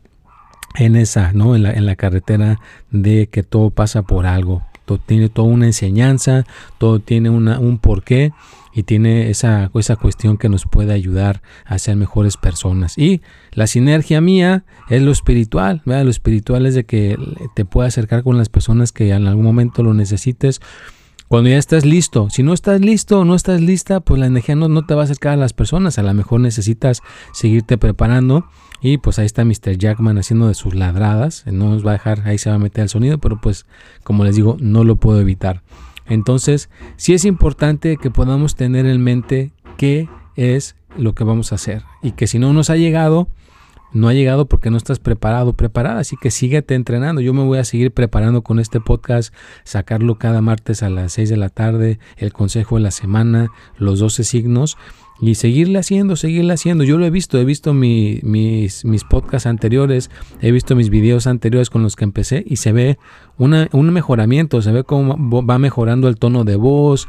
en 0.76 0.96
esa, 0.96 1.34
¿no? 1.34 1.56
En 1.56 1.64
la, 1.64 1.72
en 1.72 1.86
la 1.86 1.96
carretera 1.96 2.60
de 2.92 3.28
que 3.28 3.44
todo 3.44 3.72
pasa 3.72 4.04
por 4.04 4.26
algo. 4.28 4.64
Todo 4.86 4.98
tiene 4.98 5.30
toda 5.30 5.48
una 5.48 5.66
enseñanza, 5.66 6.46
todo 6.78 7.00
tiene 7.00 7.30
una, 7.30 7.60
un 7.60 7.78
porqué 7.78 8.34
y 8.74 8.84
tiene 8.84 9.30
esa, 9.30 9.70
esa 9.76 9.96
cuestión 9.96 10.38
que 10.38 10.50
nos 10.50 10.66
puede 10.66 10.94
ayudar 10.94 11.42
a 11.66 11.78
ser 11.78 11.96
mejores 11.96 12.38
personas. 12.38 12.98
Y 12.98 13.22
la 13.52 13.68
sinergia 13.68 14.20
mía 14.20 14.66
es 14.90 15.02
lo 15.02 15.12
espiritual, 15.12 15.82
lo 15.86 16.10
espiritual 16.10 16.66
es 16.66 16.74
de 16.74 16.86
que 16.86 17.18
te 17.56 17.66
pueda 17.66 17.88
acercar 17.88 18.24
con 18.24 18.38
las 18.38 18.50
personas 18.50 18.92
que 18.92 19.12
en 19.12 19.28
algún 19.28 19.46
momento 19.46 19.84
lo 19.84 19.94
necesites. 19.94 20.60
Cuando 21.34 21.50
ya 21.50 21.58
estás 21.58 21.84
listo, 21.84 22.30
si 22.30 22.44
no 22.44 22.54
estás 22.54 22.80
listo 22.80 23.22
o 23.22 23.26
no 23.26 23.34
estás 23.34 23.60
lista, 23.60 24.02
pues 24.02 24.20
la 24.20 24.28
energía 24.28 24.56
no, 24.56 24.68
no 24.68 24.86
te 24.86 24.94
va 24.94 25.02
a 25.02 25.06
acercar 25.06 25.34
a 25.34 25.36
las 25.36 25.52
personas. 25.52 25.98
A 25.98 26.04
lo 26.04 26.14
mejor 26.14 26.40
necesitas 26.40 27.02
seguirte 27.32 27.80
preparando. 27.80 28.46
Y 28.82 29.00
pues 29.00 29.18
ahí 29.18 29.26
está 29.26 29.44
Mr. 29.44 29.80
Jackman 29.80 30.20
haciendo 30.20 30.48
de 30.48 30.54
sus 30.54 30.76
ladradas. 30.76 31.44
No 31.48 31.70
nos 31.70 31.84
va 31.84 31.90
a 31.90 31.94
dejar, 31.94 32.28
ahí 32.28 32.38
se 32.38 32.52
va 32.52 32.58
a 32.58 32.60
meter 32.60 32.84
el 32.84 32.90
sonido, 32.90 33.18
pero 33.18 33.42
pues 33.42 33.66
como 34.04 34.24
les 34.26 34.36
digo, 34.36 34.58
no 34.60 34.84
lo 34.84 34.98
puedo 34.98 35.20
evitar. 35.20 35.64
Entonces, 36.06 36.70
sí 36.98 37.16
es 37.16 37.26
importante 37.26 37.98
que 37.98 38.12
podamos 38.12 38.56
tener 38.56 38.86
en 38.86 39.04
mente 39.04 39.54
qué 39.76 40.10
es 40.36 40.76
lo 40.96 41.16
que 41.16 41.24
vamos 41.24 41.52
a 41.52 41.56
hacer 41.56 41.82
y 42.04 42.12
que 42.12 42.28
si 42.28 42.38
no 42.38 42.54
nos 42.54 42.70
ha 42.70 42.76
llegado, 42.76 43.28
no 43.94 44.08
ha 44.08 44.14
llegado 44.14 44.46
porque 44.46 44.70
no 44.70 44.78
estás 44.78 45.00
preparado, 45.00 45.54
preparada, 45.54 46.00
así 46.00 46.16
que 46.22 46.32
síguete 46.32 46.76
entrenando. 46.76 47.22
Yo 47.22 47.34
me 47.34 47.44
voy 47.44 47.60
a 47.60 47.64
seguir 47.64 47.92
preparando 47.92 48.42
con 48.42 48.60
este 48.60 48.80
podcast, 48.80 49.34
sacarlo 49.64 50.18
cada 50.18 50.42
martes 50.42 50.84
a 50.84 50.90
las 50.90 51.14
6 51.14 51.30
de 51.30 51.38
la 51.38 51.50
tarde, 51.50 52.00
el 52.18 52.34
consejo 52.34 52.76
de 52.76 52.82
la 52.82 52.92
semana, 52.92 53.50
los 53.78 54.00
12 54.00 54.24
signos 54.24 54.78
y 55.22 55.36
seguirle 55.36 55.80
haciendo, 55.80 56.16
seguirle 56.16 56.54
haciendo. 56.54 56.84
Yo 56.84 56.98
lo 56.98 57.06
he 57.06 57.10
visto, 57.10 57.38
he 57.38 57.46
visto 57.46 57.74
mis, 57.74 58.24
mis 58.24 59.04
podcasts 59.10 59.48
anteriores, 59.48 60.10
he 60.42 60.52
visto 60.52 60.76
mis 60.76 60.90
videos 60.90 61.28
anteriores 61.28 61.70
con 61.70 61.84
los 61.84 61.96
que 61.96 62.04
empecé 62.04 62.44
y 62.46 62.58
se 62.58 62.72
ve 62.72 62.98
una, 63.38 63.70
un 63.72 63.92
mejoramiento, 63.92 64.62
se 64.62 64.72
ve 64.72 64.84
cómo 64.84 65.46
va 65.46 65.60
mejorando 65.60 66.08
el 66.08 66.18
tono 66.18 66.44
de 66.44 66.56
voz, 66.56 67.08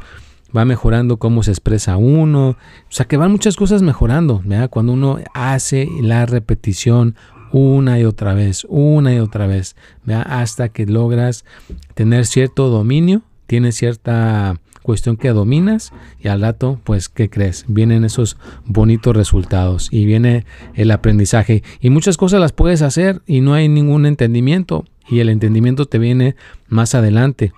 va 0.55 0.65
mejorando 0.65 1.17
cómo 1.17 1.43
se 1.43 1.51
expresa 1.51 1.97
uno, 1.97 2.49
o 2.49 2.57
sea 2.89 3.05
que 3.05 3.17
van 3.17 3.31
muchas 3.31 3.55
cosas 3.55 3.81
mejorando, 3.81 4.43
cuando 4.69 4.93
uno 4.93 5.19
hace 5.33 5.89
la 6.01 6.25
repetición 6.25 7.15
una 7.51 7.99
y 7.99 8.05
otra 8.05 8.33
vez, 8.33 8.65
una 8.69 9.13
y 9.13 9.19
otra 9.19 9.47
vez, 9.47 9.75
hasta 10.07 10.69
que 10.69 10.85
logras 10.85 11.45
tener 11.93 12.25
cierto 12.25 12.69
dominio, 12.69 13.21
tienes 13.47 13.75
cierta 13.75 14.59
cuestión 14.81 15.17
que 15.17 15.29
dominas 15.29 15.93
y 16.19 16.27
al 16.27 16.41
rato, 16.41 16.79
pues, 16.83 17.09
¿qué 17.09 17.29
crees? 17.29 17.65
Vienen 17.67 18.05
esos 18.05 18.37
bonitos 18.65 19.15
resultados 19.15 19.89
y 19.91 20.05
viene 20.05 20.45
el 20.75 20.91
aprendizaje. 20.91 21.63
Y 21.79 21.89
muchas 21.89 22.17
cosas 22.17 22.39
las 22.39 22.51
puedes 22.51 22.83
hacer 22.83 23.21
y 23.25 23.41
no 23.41 23.55
hay 23.55 23.67
ningún 23.67 24.05
entendimiento 24.05 24.85
y 25.09 25.19
el 25.19 25.29
entendimiento 25.29 25.85
te 25.87 25.97
viene 25.97 26.35
más 26.67 26.93
adelante. 26.93 27.51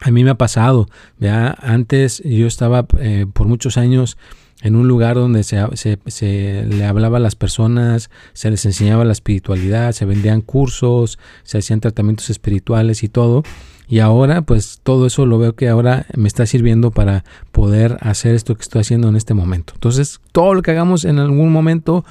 A 0.00 0.10
mí 0.10 0.24
me 0.24 0.30
ha 0.30 0.36
pasado, 0.36 0.88
¿ya? 1.18 1.56
antes 1.60 2.22
yo 2.24 2.46
estaba 2.46 2.86
eh, 2.98 3.26
por 3.32 3.48
muchos 3.48 3.76
años 3.76 4.16
en 4.62 4.74
un 4.74 4.88
lugar 4.88 5.16
donde 5.16 5.44
se, 5.44 5.58
se, 5.74 6.64
le 6.64 6.84
hablaba 6.84 7.18
a 7.18 7.20
las 7.20 7.36
personas, 7.36 8.10
se 8.32 8.50
les 8.50 8.64
enseñaba 8.64 9.04
la 9.04 9.12
espiritualidad, 9.12 9.92
se 9.92 10.04
vendían 10.04 10.40
cursos, 10.40 11.18
se 11.44 11.58
hacían 11.58 11.80
tratamientos 11.80 12.30
espirituales 12.30 13.02
y 13.02 13.08
todo. 13.08 13.44
Y 13.88 14.00
ahora, 14.00 14.42
pues 14.42 14.80
todo 14.82 15.06
eso 15.06 15.24
lo 15.26 15.38
veo 15.38 15.54
que 15.54 15.68
ahora 15.68 16.06
me 16.14 16.28
está 16.28 16.44
sirviendo 16.44 16.90
para 16.90 17.24
poder 17.52 17.96
hacer 18.00 18.34
esto 18.34 18.54
que 18.54 18.62
estoy 18.62 18.82
haciendo 18.82 19.08
en 19.08 19.16
este 19.16 19.32
momento. 19.32 19.72
Entonces, 19.76 20.20
todo 20.32 20.54
lo 20.54 20.62
que 20.62 20.72
hagamos 20.72 21.04
en 21.04 21.18
algún 21.18 21.50
momento 21.52 22.04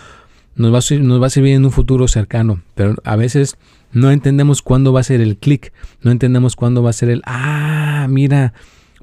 nos 0.57 0.73
va 0.73 0.79
a, 0.79 0.99
nos 1.01 1.21
va 1.21 1.27
a 1.27 1.29
servir 1.29 1.53
en 1.53 1.65
un 1.65 1.71
futuro 1.71 2.07
cercano, 2.07 2.61
pero 2.75 2.95
a 3.03 3.15
veces 3.15 3.57
no 3.91 4.11
entendemos 4.11 4.61
cuándo 4.61 4.91
va 4.91 4.99
a 4.99 5.03
ser 5.03 5.21
el 5.21 5.37
clic, 5.37 5.71
no 6.01 6.11
entendemos 6.11 6.55
cuándo 6.55 6.83
va 6.83 6.89
a 6.89 6.93
ser 6.93 7.09
el, 7.09 7.21
ah, 7.25 8.07
mira, 8.09 8.53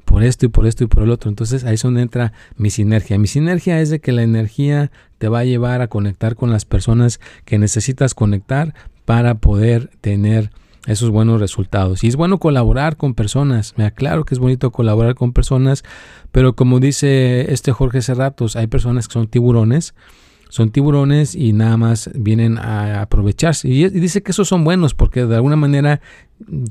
por 0.03 0.23
esto 0.23 0.45
y 0.45 0.49
por 0.49 0.67
esto 0.67 0.83
y 0.83 0.87
por 0.87 1.03
el 1.03 1.09
otro. 1.09 1.29
Entonces 1.29 1.63
ahí 1.63 1.75
es 1.75 1.81
donde 1.81 2.01
entra 2.01 2.33
mi 2.57 2.69
sinergia. 2.69 3.17
Mi 3.17 3.27
sinergia 3.27 3.81
es 3.81 3.89
de 3.89 3.99
que 3.99 4.11
la 4.11 4.21
energía 4.21 4.91
te 5.17 5.27
va 5.27 5.39
a 5.39 5.45
llevar 5.45 5.81
a 5.81 5.87
conectar 5.87 6.35
con 6.35 6.51
las 6.51 6.65
personas 6.65 7.19
que 7.43 7.57
necesitas 7.57 8.13
conectar 8.13 8.75
para 9.05 9.35
poder 9.35 9.89
tener 10.01 10.51
esos 10.85 11.09
buenos 11.09 11.39
resultados. 11.39 12.03
Y 12.03 12.07
es 12.07 12.15
bueno 12.15 12.37
colaborar 12.37 12.95
con 12.95 13.15
personas. 13.15 13.73
Me 13.77 13.85
aclaro 13.85 14.23
que 14.23 14.35
es 14.35 14.39
bonito 14.39 14.71
colaborar 14.71 15.15
con 15.15 15.33
personas, 15.33 15.83
pero 16.31 16.55
como 16.55 16.79
dice 16.79 17.51
este 17.51 17.71
Jorge 17.71 18.01
Cerratos, 18.01 18.55
hay 18.55 18.67
personas 18.67 19.07
que 19.07 19.13
son 19.13 19.27
tiburones 19.27 19.95
son 20.55 20.69
tiburones 20.69 21.35
y 21.35 21.51
nada 21.51 21.75
más 21.75 22.09
vienen 22.15 22.57
a 22.57 23.01
aprovecharse. 23.01 23.67
Y, 23.67 23.89
dice 23.89 24.23
que 24.23 24.31
esos 24.31 24.47
son 24.47 24.63
buenos 24.63 24.93
porque 24.93 25.25
de 25.25 25.35
alguna 25.35 25.57
manera 25.57 25.99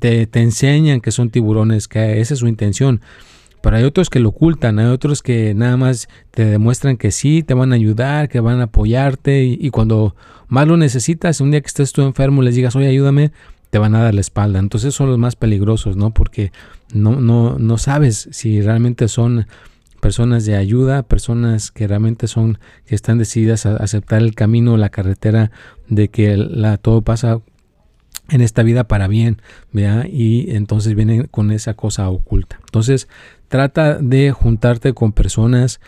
te, 0.00 0.26
enseñan 0.32 1.02
que 1.02 1.10
son 1.10 1.28
tiburones, 1.28 1.86
que 1.86 2.18
esa 2.22 2.32
es 2.32 2.40
su 2.40 2.48
intención. 2.48 3.02
Pero 3.60 3.76
hay 3.76 3.84
otros 3.84 4.08
que 4.08 4.20
lo 4.20 4.30
ocultan, 4.30 4.78
hay 4.78 4.86
otros 4.86 5.20
que 5.20 5.52
nada 5.52 5.76
más 5.76 6.08
te 6.30 6.46
demuestran 6.46 6.96
que 6.96 7.10
sí, 7.10 7.42
te 7.42 7.52
van 7.52 7.72
a 7.72 7.74
ayudar, 7.74 8.30
que 8.30 8.40
van 8.40 8.60
a 8.60 8.64
apoyarte 8.64 9.44
y, 9.44 9.68
cuando 9.68 10.16
más 10.48 10.66
lo 10.66 10.78
necesitas, 10.78 11.42
un 11.42 11.50
día 11.50 11.60
que 11.60 11.66
estés 11.66 11.92
tú 11.92 12.00
enfermo, 12.00 12.40
les 12.40 12.54
digas, 12.54 12.74
oye, 12.76 12.88
ayúdame, 12.88 13.32
te 13.68 13.78
van 13.78 13.94
a 13.94 14.02
dar 14.02 14.14
la 14.14 14.22
espalda. 14.22 14.60
Entonces 14.60 14.94
son 14.94 15.10
los 15.10 15.18
más 15.18 15.36
peligrosos, 15.36 15.94
¿no? 15.94 16.10
Porque 16.10 16.52
no, 16.94 17.20
no, 17.20 17.58
no 17.58 17.76
sabes 17.76 18.30
si 18.32 18.62
realmente 18.62 19.08
son 19.08 19.46
personas 20.04 20.44
de 20.44 20.54
ayuda, 20.54 21.02
personas 21.04 21.70
que 21.70 21.88
realmente 21.88 22.26
son, 22.26 22.58
que 22.84 22.94
están 22.94 23.16
decididas 23.16 23.64
a 23.64 23.76
aceptar 23.76 24.20
el 24.20 24.34
camino, 24.34 24.76
la 24.76 24.90
carretera 24.90 25.50
de 25.88 26.08
que 26.08 26.36
la, 26.36 26.76
todo 26.76 27.00
pasa 27.00 27.40
en 28.28 28.42
esta 28.42 28.62
vida 28.62 28.84
para 28.84 29.08
bien, 29.08 29.40
¿vea? 29.72 30.06
Y 30.06 30.54
entonces 30.54 30.94
vienen 30.94 31.26
con 31.28 31.50
esa 31.50 31.72
cosa 31.72 32.10
oculta. 32.10 32.58
Entonces, 32.66 33.08
trata 33.48 33.96
de 33.96 34.30
juntarte 34.30 34.92
con 34.92 35.12
personas 35.12 35.80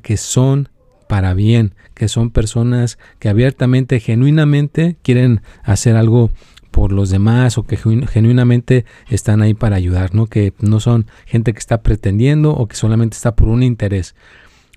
que 0.00 0.16
son 0.16 0.70
para 1.06 1.34
bien, 1.34 1.74
que 1.92 2.08
son 2.08 2.30
personas 2.30 2.98
que 3.18 3.28
abiertamente, 3.28 4.00
genuinamente 4.00 4.96
quieren 5.02 5.42
hacer 5.62 5.94
algo 5.96 6.30
por 6.78 6.92
los 6.92 7.10
demás 7.10 7.58
o 7.58 7.64
que 7.64 7.76
genuinamente 7.76 8.84
están 9.08 9.42
ahí 9.42 9.52
para 9.52 9.74
ayudar, 9.74 10.14
¿no? 10.14 10.28
Que 10.28 10.52
no 10.60 10.78
son 10.78 11.06
gente 11.26 11.52
que 11.52 11.58
está 11.58 11.82
pretendiendo 11.82 12.52
o 12.52 12.68
que 12.68 12.76
solamente 12.76 13.16
está 13.16 13.34
por 13.34 13.48
un 13.48 13.64
interés. 13.64 14.14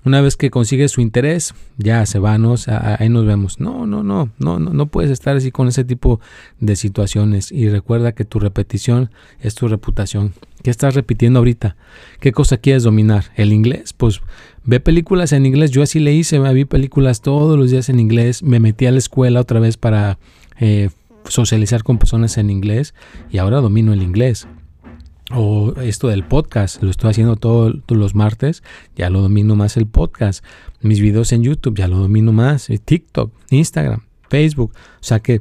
Una 0.04 0.20
vez 0.20 0.36
que 0.36 0.50
consigues 0.50 0.90
su 0.90 1.00
interés, 1.00 1.54
ya 1.78 2.04
se 2.06 2.18
va, 2.18 2.38
¿no? 2.38 2.56
ahí 2.98 3.08
nos 3.08 3.24
vemos. 3.24 3.60
No, 3.60 3.86
no, 3.86 4.02
no, 4.02 4.30
no, 4.40 4.58
no, 4.58 4.72
no 4.72 4.86
puedes 4.86 5.12
estar 5.12 5.36
así 5.36 5.52
con 5.52 5.68
ese 5.68 5.84
tipo 5.84 6.18
de 6.58 6.74
situaciones. 6.74 7.52
Y 7.52 7.68
recuerda 7.68 8.10
que 8.10 8.24
tu 8.24 8.40
repetición 8.40 9.10
es 9.38 9.54
tu 9.54 9.68
reputación. 9.68 10.32
¿Qué 10.64 10.70
estás 10.70 10.96
repitiendo 10.96 11.38
ahorita? 11.38 11.76
¿Qué 12.18 12.32
cosa 12.32 12.56
quieres 12.56 12.82
dominar? 12.82 13.26
¿El 13.36 13.52
inglés? 13.52 13.92
Pues 13.92 14.22
ve 14.64 14.80
películas 14.80 15.32
en 15.32 15.46
inglés. 15.46 15.70
Yo 15.70 15.84
así 15.84 16.00
le 16.00 16.12
hice, 16.12 16.40
vi 16.40 16.64
películas 16.64 17.20
todos 17.20 17.56
los 17.56 17.70
días 17.70 17.88
en 17.88 18.00
inglés. 18.00 18.42
Me 18.42 18.58
metí 18.58 18.86
a 18.86 18.90
la 18.90 18.98
escuela 18.98 19.38
otra 19.38 19.60
vez 19.60 19.76
para 19.76 20.18
eh, 20.58 20.90
socializar 21.28 21.82
con 21.82 21.98
personas 21.98 22.38
en 22.38 22.50
inglés 22.50 22.94
y 23.30 23.38
ahora 23.38 23.60
domino 23.60 23.92
el 23.92 24.02
inglés. 24.02 24.48
O 25.34 25.72
esto 25.80 26.08
del 26.08 26.24
podcast, 26.24 26.82
lo 26.82 26.90
estoy 26.90 27.10
haciendo 27.10 27.36
todos 27.36 27.80
los 27.88 28.14
martes, 28.14 28.62
ya 28.96 29.08
lo 29.08 29.22
domino 29.22 29.56
más 29.56 29.76
el 29.76 29.86
podcast. 29.86 30.44
Mis 30.80 31.00
videos 31.00 31.32
en 31.32 31.42
YouTube, 31.42 31.76
ya 31.76 31.88
lo 31.88 31.96
domino 31.96 32.32
más. 32.32 32.68
Eh, 32.68 32.78
TikTok, 32.78 33.32
Instagram, 33.50 34.02
Facebook. 34.28 34.72
O 34.74 35.04
sea 35.04 35.20
que 35.20 35.40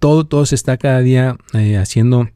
todo, 0.00 0.26
todo 0.26 0.44
se 0.44 0.56
está 0.56 0.76
cada 0.76 1.00
día 1.00 1.38
eh, 1.54 1.78
haciendo 1.78 2.28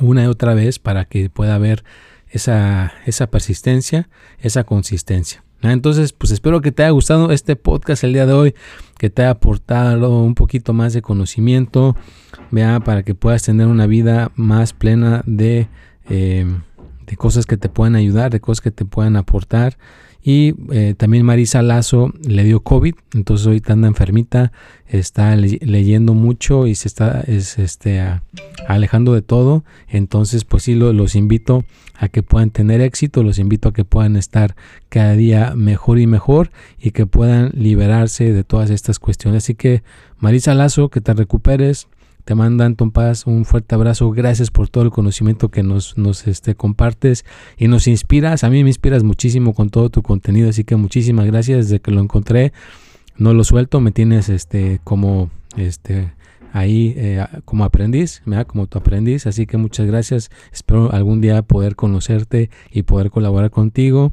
una 0.00 0.24
y 0.24 0.26
otra 0.26 0.54
vez 0.54 0.78
para 0.78 1.04
que 1.04 1.28
pueda 1.28 1.56
haber 1.56 1.84
esa, 2.28 2.92
esa 3.04 3.26
persistencia, 3.26 4.08
esa 4.38 4.64
consistencia. 4.64 5.44
Entonces, 5.70 6.12
pues 6.12 6.32
espero 6.32 6.60
que 6.60 6.72
te 6.72 6.82
haya 6.82 6.90
gustado 6.90 7.30
este 7.30 7.54
podcast 7.56 8.02
el 8.02 8.12
día 8.12 8.26
de 8.26 8.32
hoy, 8.32 8.54
que 8.98 9.10
te 9.10 9.22
haya 9.22 9.30
aportado 9.30 10.22
un 10.22 10.34
poquito 10.34 10.72
más 10.72 10.92
de 10.92 11.02
conocimiento, 11.02 11.96
vea, 12.50 12.80
para 12.80 13.02
que 13.02 13.14
puedas 13.14 13.42
tener 13.44 13.68
una 13.68 13.86
vida 13.86 14.32
más 14.34 14.72
plena 14.72 15.22
de, 15.26 15.68
eh, 16.08 16.46
de 17.06 17.16
cosas 17.16 17.46
que 17.46 17.56
te 17.56 17.68
puedan 17.68 17.94
ayudar, 17.94 18.32
de 18.32 18.40
cosas 18.40 18.60
que 18.60 18.70
te 18.70 18.84
puedan 18.84 19.16
aportar. 19.16 19.78
Y 20.24 20.54
eh, 20.70 20.94
también 20.96 21.26
Marisa 21.26 21.62
Lazo 21.62 22.12
le 22.24 22.44
dio 22.44 22.60
COVID, 22.60 22.94
entonces 23.12 23.46
ahorita 23.46 23.72
anda 23.72 23.88
enfermita, 23.88 24.52
está 24.86 25.34
leyendo 25.34 26.14
mucho 26.14 26.66
y 26.66 26.74
se 26.74 26.86
está 26.86 27.22
este, 27.26 28.00
alejando 28.68 29.14
de 29.14 29.22
todo. 29.22 29.64
Entonces, 29.88 30.44
pues 30.44 30.62
sí, 30.62 30.74
los 30.74 31.16
invito 31.16 31.64
a 31.96 32.08
que 32.08 32.22
puedan 32.22 32.50
tener 32.50 32.80
éxito, 32.80 33.22
los 33.22 33.38
invito 33.38 33.70
a 33.70 33.72
que 33.72 33.84
puedan 33.84 34.16
estar 34.16 34.54
cada 34.88 35.14
día 35.14 35.54
mejor 35.56 35.98
y 35.98 36.06
mejor 36.06 36.50
y 36.78 36.92
que 36.92 37.06
puedan 37.06 37.50
liberarse 37.54 38.32
de 38.32 38.44
todas 38.44 38.70
estas 38.70 38.98
cuestiones. 38.98 39.44
Así 39.44 39.54
que, 39.54 39.82
Marisa 40.18 40.54
Lazo, 40.54 40.88
que 40.88 41.00
te 41.00 41.14
recuperes 41.14 41.88
te 42.24 42.34
manda 42.34 42.64
Anton 42.64 42.92
Paz 42.92 43.26
un 43.26 43.44
fuerte 43.44 43.74
abrazo. 43.74 44.10
Gracias 44.10 44.50
por 44.50 44.68
todo 44.68 44.84
el 44.84 44.90
conocimiento 44.90 45.50
que 45.50 45.62
nos, 45.62 45.98
nos 45.98 46.26
este, 46.26 46.54
compartes 46.54 47.24
y 47.58 47.68
nos 47.68 47.86
inspiras. 47.88 48.44
A 48.44 48.50
mí 48.50 48.62
me 48.62 48.70
inspiras 48.70 49.02
muchísimo 49.02 49.54
con 49.54 49.70
todo 49.70 49.90
tu 49.90 50.02
contenido, 50.02 50.48
así 50.48 50.64
que 50.64 50.76
muchísimas 50.76 51.26
gracias. 51.26 51.66
Desde 51.66 51.80
que 51.80 51.90
lo 51.90 52.00
encontré, 52.00 52.52
no 53.16 53.34
lo 53.34 53.42
suelto. 53.44 53.80
Me 53.80 53.90
tienes 53.90 54.28
este, 54.28 54.80
como 54.84 55.30
este, 55.56 56.12
ahí 56.52 56.94
eh, 56.96 57.26
como 57.44 57.64
aprendiz, 57.64 58.22
como 58.46 58.68
tu 58.68 58.78
aprendiz. 58.78 59.26
Así 59.26 59.46
que 59.46 59.56
muchas 59.56 59.86
gracias. 59.86 60.30
Espero 60.52 60.92
algún 60.92 61.20
día 61.20 61.42
poder 61.42 61.74
conocerte 61.74 62.50
y 62.70 62.84
poder 62.84 63.10
colaborar 63.10 63.50
contigo. 63.50 64.12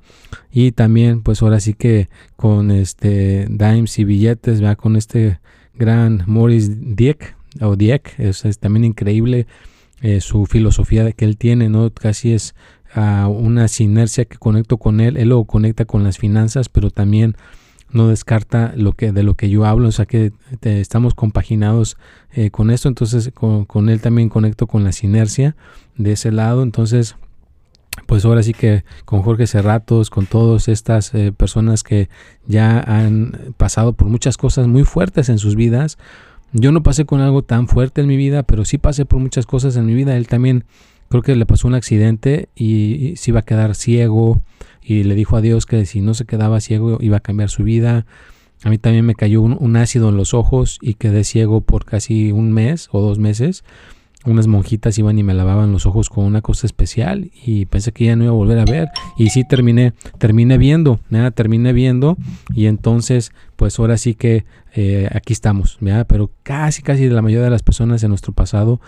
Y 0.51 0.71
también, 0.71 1.21
pues 1.21 1.43
ahora 1.43 1.59
sí 1.59 1.75
que 1.75 2.09
con 2.35 2.71
este 2.71 3.45
dimes 3.49 3.99
y 3.99 4.03
billetes, 4.03 4.61
con 4.77 4.95
este 4.95 5.39
gran 5.75 6.23
Morris 6.25 6.95
Dieck 6.95 7.38
o 7.61 7.75
es, 7.79 8.59
también 8.59 8.85
increíble 8.85 9.47
eh, 10.01 10.21
su 10.21 10.45
filosofía 10.45 11.11
que 11.11 11.25
él 11.25 11.37
tiene, 11.37 11.69
¿no? 11.69 11.89
Casi 11.91 12.33
es 12.33 12.55
uh, 12.95 13.27
una 13.27 13.67
sinergia 13.67 14.25
que 14.25 14.37
conecto 14.37 14.77
con 14.77 15.01
él, 15.01 15.17
él 15.17 15.29
lo 15.29 15.43
conecta 15.43 15.85
con 15.85 16.03
las 16.03 16.17
finanzas, 16.17 16.69
pero 16.69 16.89
también 16.89 17.35
no 17.91 18.07
descarta 18.07 18.73
lo 18.75 18.93
que 18.93 19.11
de 19.11 19.23
lo 19.23 19.33
que 19.33 19.49
yo 19.49 19.65
hablo, 19.65 19.87
o 19.87 19.91
sea 19.91 20.05
que 20.05 20.31
estamos 20.61 21.15
compaginados 21.15 21.97
eh, 22.31 22.51
con 22.51 22.71
esto, 22.71 22.87
entonces 22.87 23.31
con, 23.33 23.89
él 23.89 24.01
también 24.01 24.29
conecto 24.29 24.67
con 24.67 24.83
la 24.83 24.91
sinergia 24.91 25.55
de 25.97 26.11
ese 26.13 26.31
lado, 26.31 26.63
entonces 26.63 27.15
pues 28.05 28.23
ahora 28.23 28.43
sí 28.43 28.53
que 28.53 28.85
con 29.05 29.23
Jorge 29.23 29.47
Cerratos, 29.47 30.09
con 30.09 30.25
todas 30.25 30.67
estas 30.67 31.13
eh, 31.13 31.31
personas 31.31 31.83
que 31.83 32.09
ya 32.45 32.79
han 32.79 33.53
pasado 33.57 33.93
por 33.93 34.07
muchas 34.07 34.37
cosas 34.37 34.67
muy 34.67 34.83
fuertes 34.83 35.27
en 35.29 35.37
sus 35.37 35.55
vidas, 35.55 35.97
yo 36.53 36.71
no 36.71 36.83
pasé 36.83 37.05
con 37.05 37.21
algo 37.21 37.43
tan 37.43 37.67
fuerte 37.67 38.01
en 38.01 38.07
mi 38.07 38.17
vida, 38.17 38.43
pero 38.43 38.65
sí 38.65 38.77
pasé 38.77 39.05
por 39.05 39.19
muchas 39.19 39.45
cosas 39.45 39.75
en 39.75 39.85
mi 39.85 39.93
vida. 39.93 40.17
Él 40.17 40.27
también 40.27 40.65
creo 41.09 41.21
que 41.21 41.35
le 41.35 41.45
pasó 41.45 41.67
un 41.67 41.75
accidente 41.75 42.49
y, 42.55 43.13
se 43.17 43.31
iba 43.31 43.41
a 43.41 43.45
quedar 43.45 43.75
ciego 43.75 44.41
y 44.81 45.03
le 45.03 45.15
dijo 45.15 45.37
a 45.37 45.41
Dios 45.41 45.65
que 45.65 45.85
si 45.85 46.01
no 46.01 46.13
se 46.13 46.25
quedaba 46.25 46.59
ciego 46.61 46.97
iba 47.01 47.17
a 47.17 47.21
cambiar 47.21 47.49
su 47.49 47.63
vida. 47.63 48.05
A 48.63 48.69
mí 48.69 48.77
también 48.77 49.05
me 49.05 49.15
cayó 49.15 49.41
un 49.41 49.75
ácido 49.77 50.09
en 50.09 50.17
los 50.17 50.33
ojos 50.33 50.79
y 50.81 50.95
quedé 50.95 51.23
ciego 51.23 51.61
por 51.61 51.85
casi 51.85 52.31
un 52.31 52.51
mes 52.51 52.89
o 52.91 52.99
dos 52.99 53.17
meses 53.17 53.63
unas 54.25 54.47
monjitas 54.47 54.97
iban 54.97 55.17
y 55.17 55.23
me 55.23 55.33
lavaban 55.33 55.71
los 55.71 55.85
ojos 55.85 56.09
con 56.09 56.25
una 56.25 56.41
cosa 56.41 56.67
especial 56.67 57.31
y 57.45 57.65
pensé 57.65 57.91
que 57.93 58.05
ya 58.05 58.15
no 58.15 58.25
iba 58.25 58.33
a 58.33 58.35
volver 58.35 58.59
a 58.59 58.65
ver. 58.65 58.89
Y 59.17 59.29
sí 59.29 59.43
terminé 59.43 59.93
terminé 60.17 60.57
viendo 60.57 60.99
nada 61.09 61.31
terminé 61.31 61.73
viendo 61.73 62.17
y 62.53 62.65
entonces 62.65 63.31
pues 63.55 63.79
ahora 63.79 63.97
sí 63.97 64.15
que 64.15 64.45
eh, 64.75 65.09
aquí 65.13 65.33
estamos 65.33 65.79
pero 66.07 66.31
casi 66.43 66.81
casi 66.81 67.09
la 67.09 67.21
mayoría 67.21 67.45
de 67.45 67.49
las 67.49 67.63
personas 67.63 68.03
en 68.03 68.09
nuestro 68.09 68.33
pasado 68.33 68.79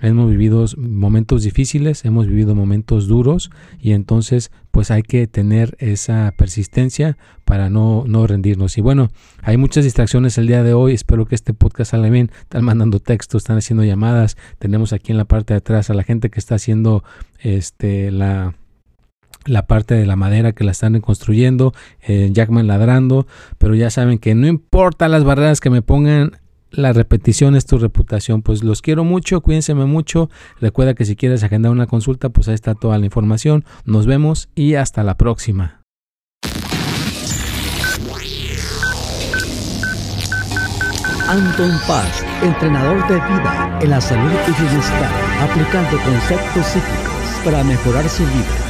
hemos 0.00 0.30
vivido 0.30 0.64
momentos 0.76 1.42
difíciles, 1.42 2.04
hemos 2.04 2.26
vivido 2.26 2.54
momentos 2.54 3.06
duros 3.06 3.50
y 3.80 3.92
entonces 3.92 4.50
pues 4.70 4.90
hay 4.90 5.02
que 5.02 5.26
tener 5.26 5.76
esa 5.78 6.32
persistencia 6.36 7.16
para 7.44 7.70
no, 7.70 8.04
no 8.06 8.26
rendirnos. 8.26 8.78
Y 8.78 8.80
bueno, 8.80 9.10
hay 9.42 9.56
muchas 9.56 9.84
distracciones 9.84 10.38
el 10.38 10.46
día 10.46 10.62
de 10.62 10.74
hoy, 10.74 10.94
espero 10.94 11.26
que 11.26 11.34
este 11.34 11.54
podcast 11.54 11.92
salga 11.92 12.08
bien, 12.08 12.30
están 12.42 12.64
mandando 12.64 13.00
textos, 13.00 13.42
están 13.42 13.58
haciendo 13.58 13.84
llamadas, 13.84 14.36
tenemos 14.58 14.92
aquí 14.92 15.12
en 15.12 15.18
la 15.18 15.24
parte 15.24 15.54
de 15.54 15.58
atrás 15.58 15.90
a 15.90 15.94
la 15.94 16.02
gente 16.02 16.30
que 16.30 16.40
está 16.40 16.54
haciendo 16.54 17.04
este 17.40 18.10
la 18.10 18.54
la 19.46 19.66
parte 19.66 19.94
de 19.94 20.06
la 20.06 20.16
madera 20.16 20.52
que 20.52 20.64
la 20.64 20.72
están 20.72 21.00
construyendo, 21.00 21.72
eh, 22.02 22.28
Jackman 22.32 22.66
ladrando, 22.66 23.26
pero 23.58 23.74
ya 23.74 23.90
saben 23.90 24.18
que 24.18 24.34
no 24.34 24.46
importa 24.46 25.08
las 25.08 25.24
barreras 25.24 25.60
que 25.60 25.70
me 25.70 25.82
pongan, 25.82 26.38
la 26.70 26.92
repetición 26.92 27.56
es 27.56 27.66
tu 27.66 27.78
reputación. 27.78 28.42
Pues 28.42 28.62
los 28.62 28.82
quiero 28.82 29.04
mucho, 29.04 29.40
cuídense 29.40 29.74
mucho. 29.74 30.30
Recuerda 30.60 30.94
que 30.94 31.04
si 31.04 31.16
quieres 31.16 31.42
agendar 31.42 31.72
una 31.72 31.86
consulta, 31.86 32.28
pues 32.28 32.48
ahí 32.48 32.54
está 32.54 32.74
toda 32.74 32.98
la 32.98 33.06
información. 33.06 33.64
Nos 33.84 34.06
vemos 34.06 34.48
y 34.54 34.74
hasta 34.74 35.02
la 35.02 35.16
próxima. 35.16 35.82
Anton 41.28 41.70
Paz, 41.86 42.24
entrenador 42.42 43.06
de 43.06 43.14
vida 43.14 43.78
en 43.80 43.90
la 43.90 44.00
salud 44.00 44.32
y 44.48 44.62
bienestar, 44.62 45.10
aplicando 45.40 45.96
conceptos 46.02 46.66
psíquicos 46.66 47.44
para 47.44 47.62
mejorar 47.62 48.08
su 48.08 48.24
vida 48.24 48.69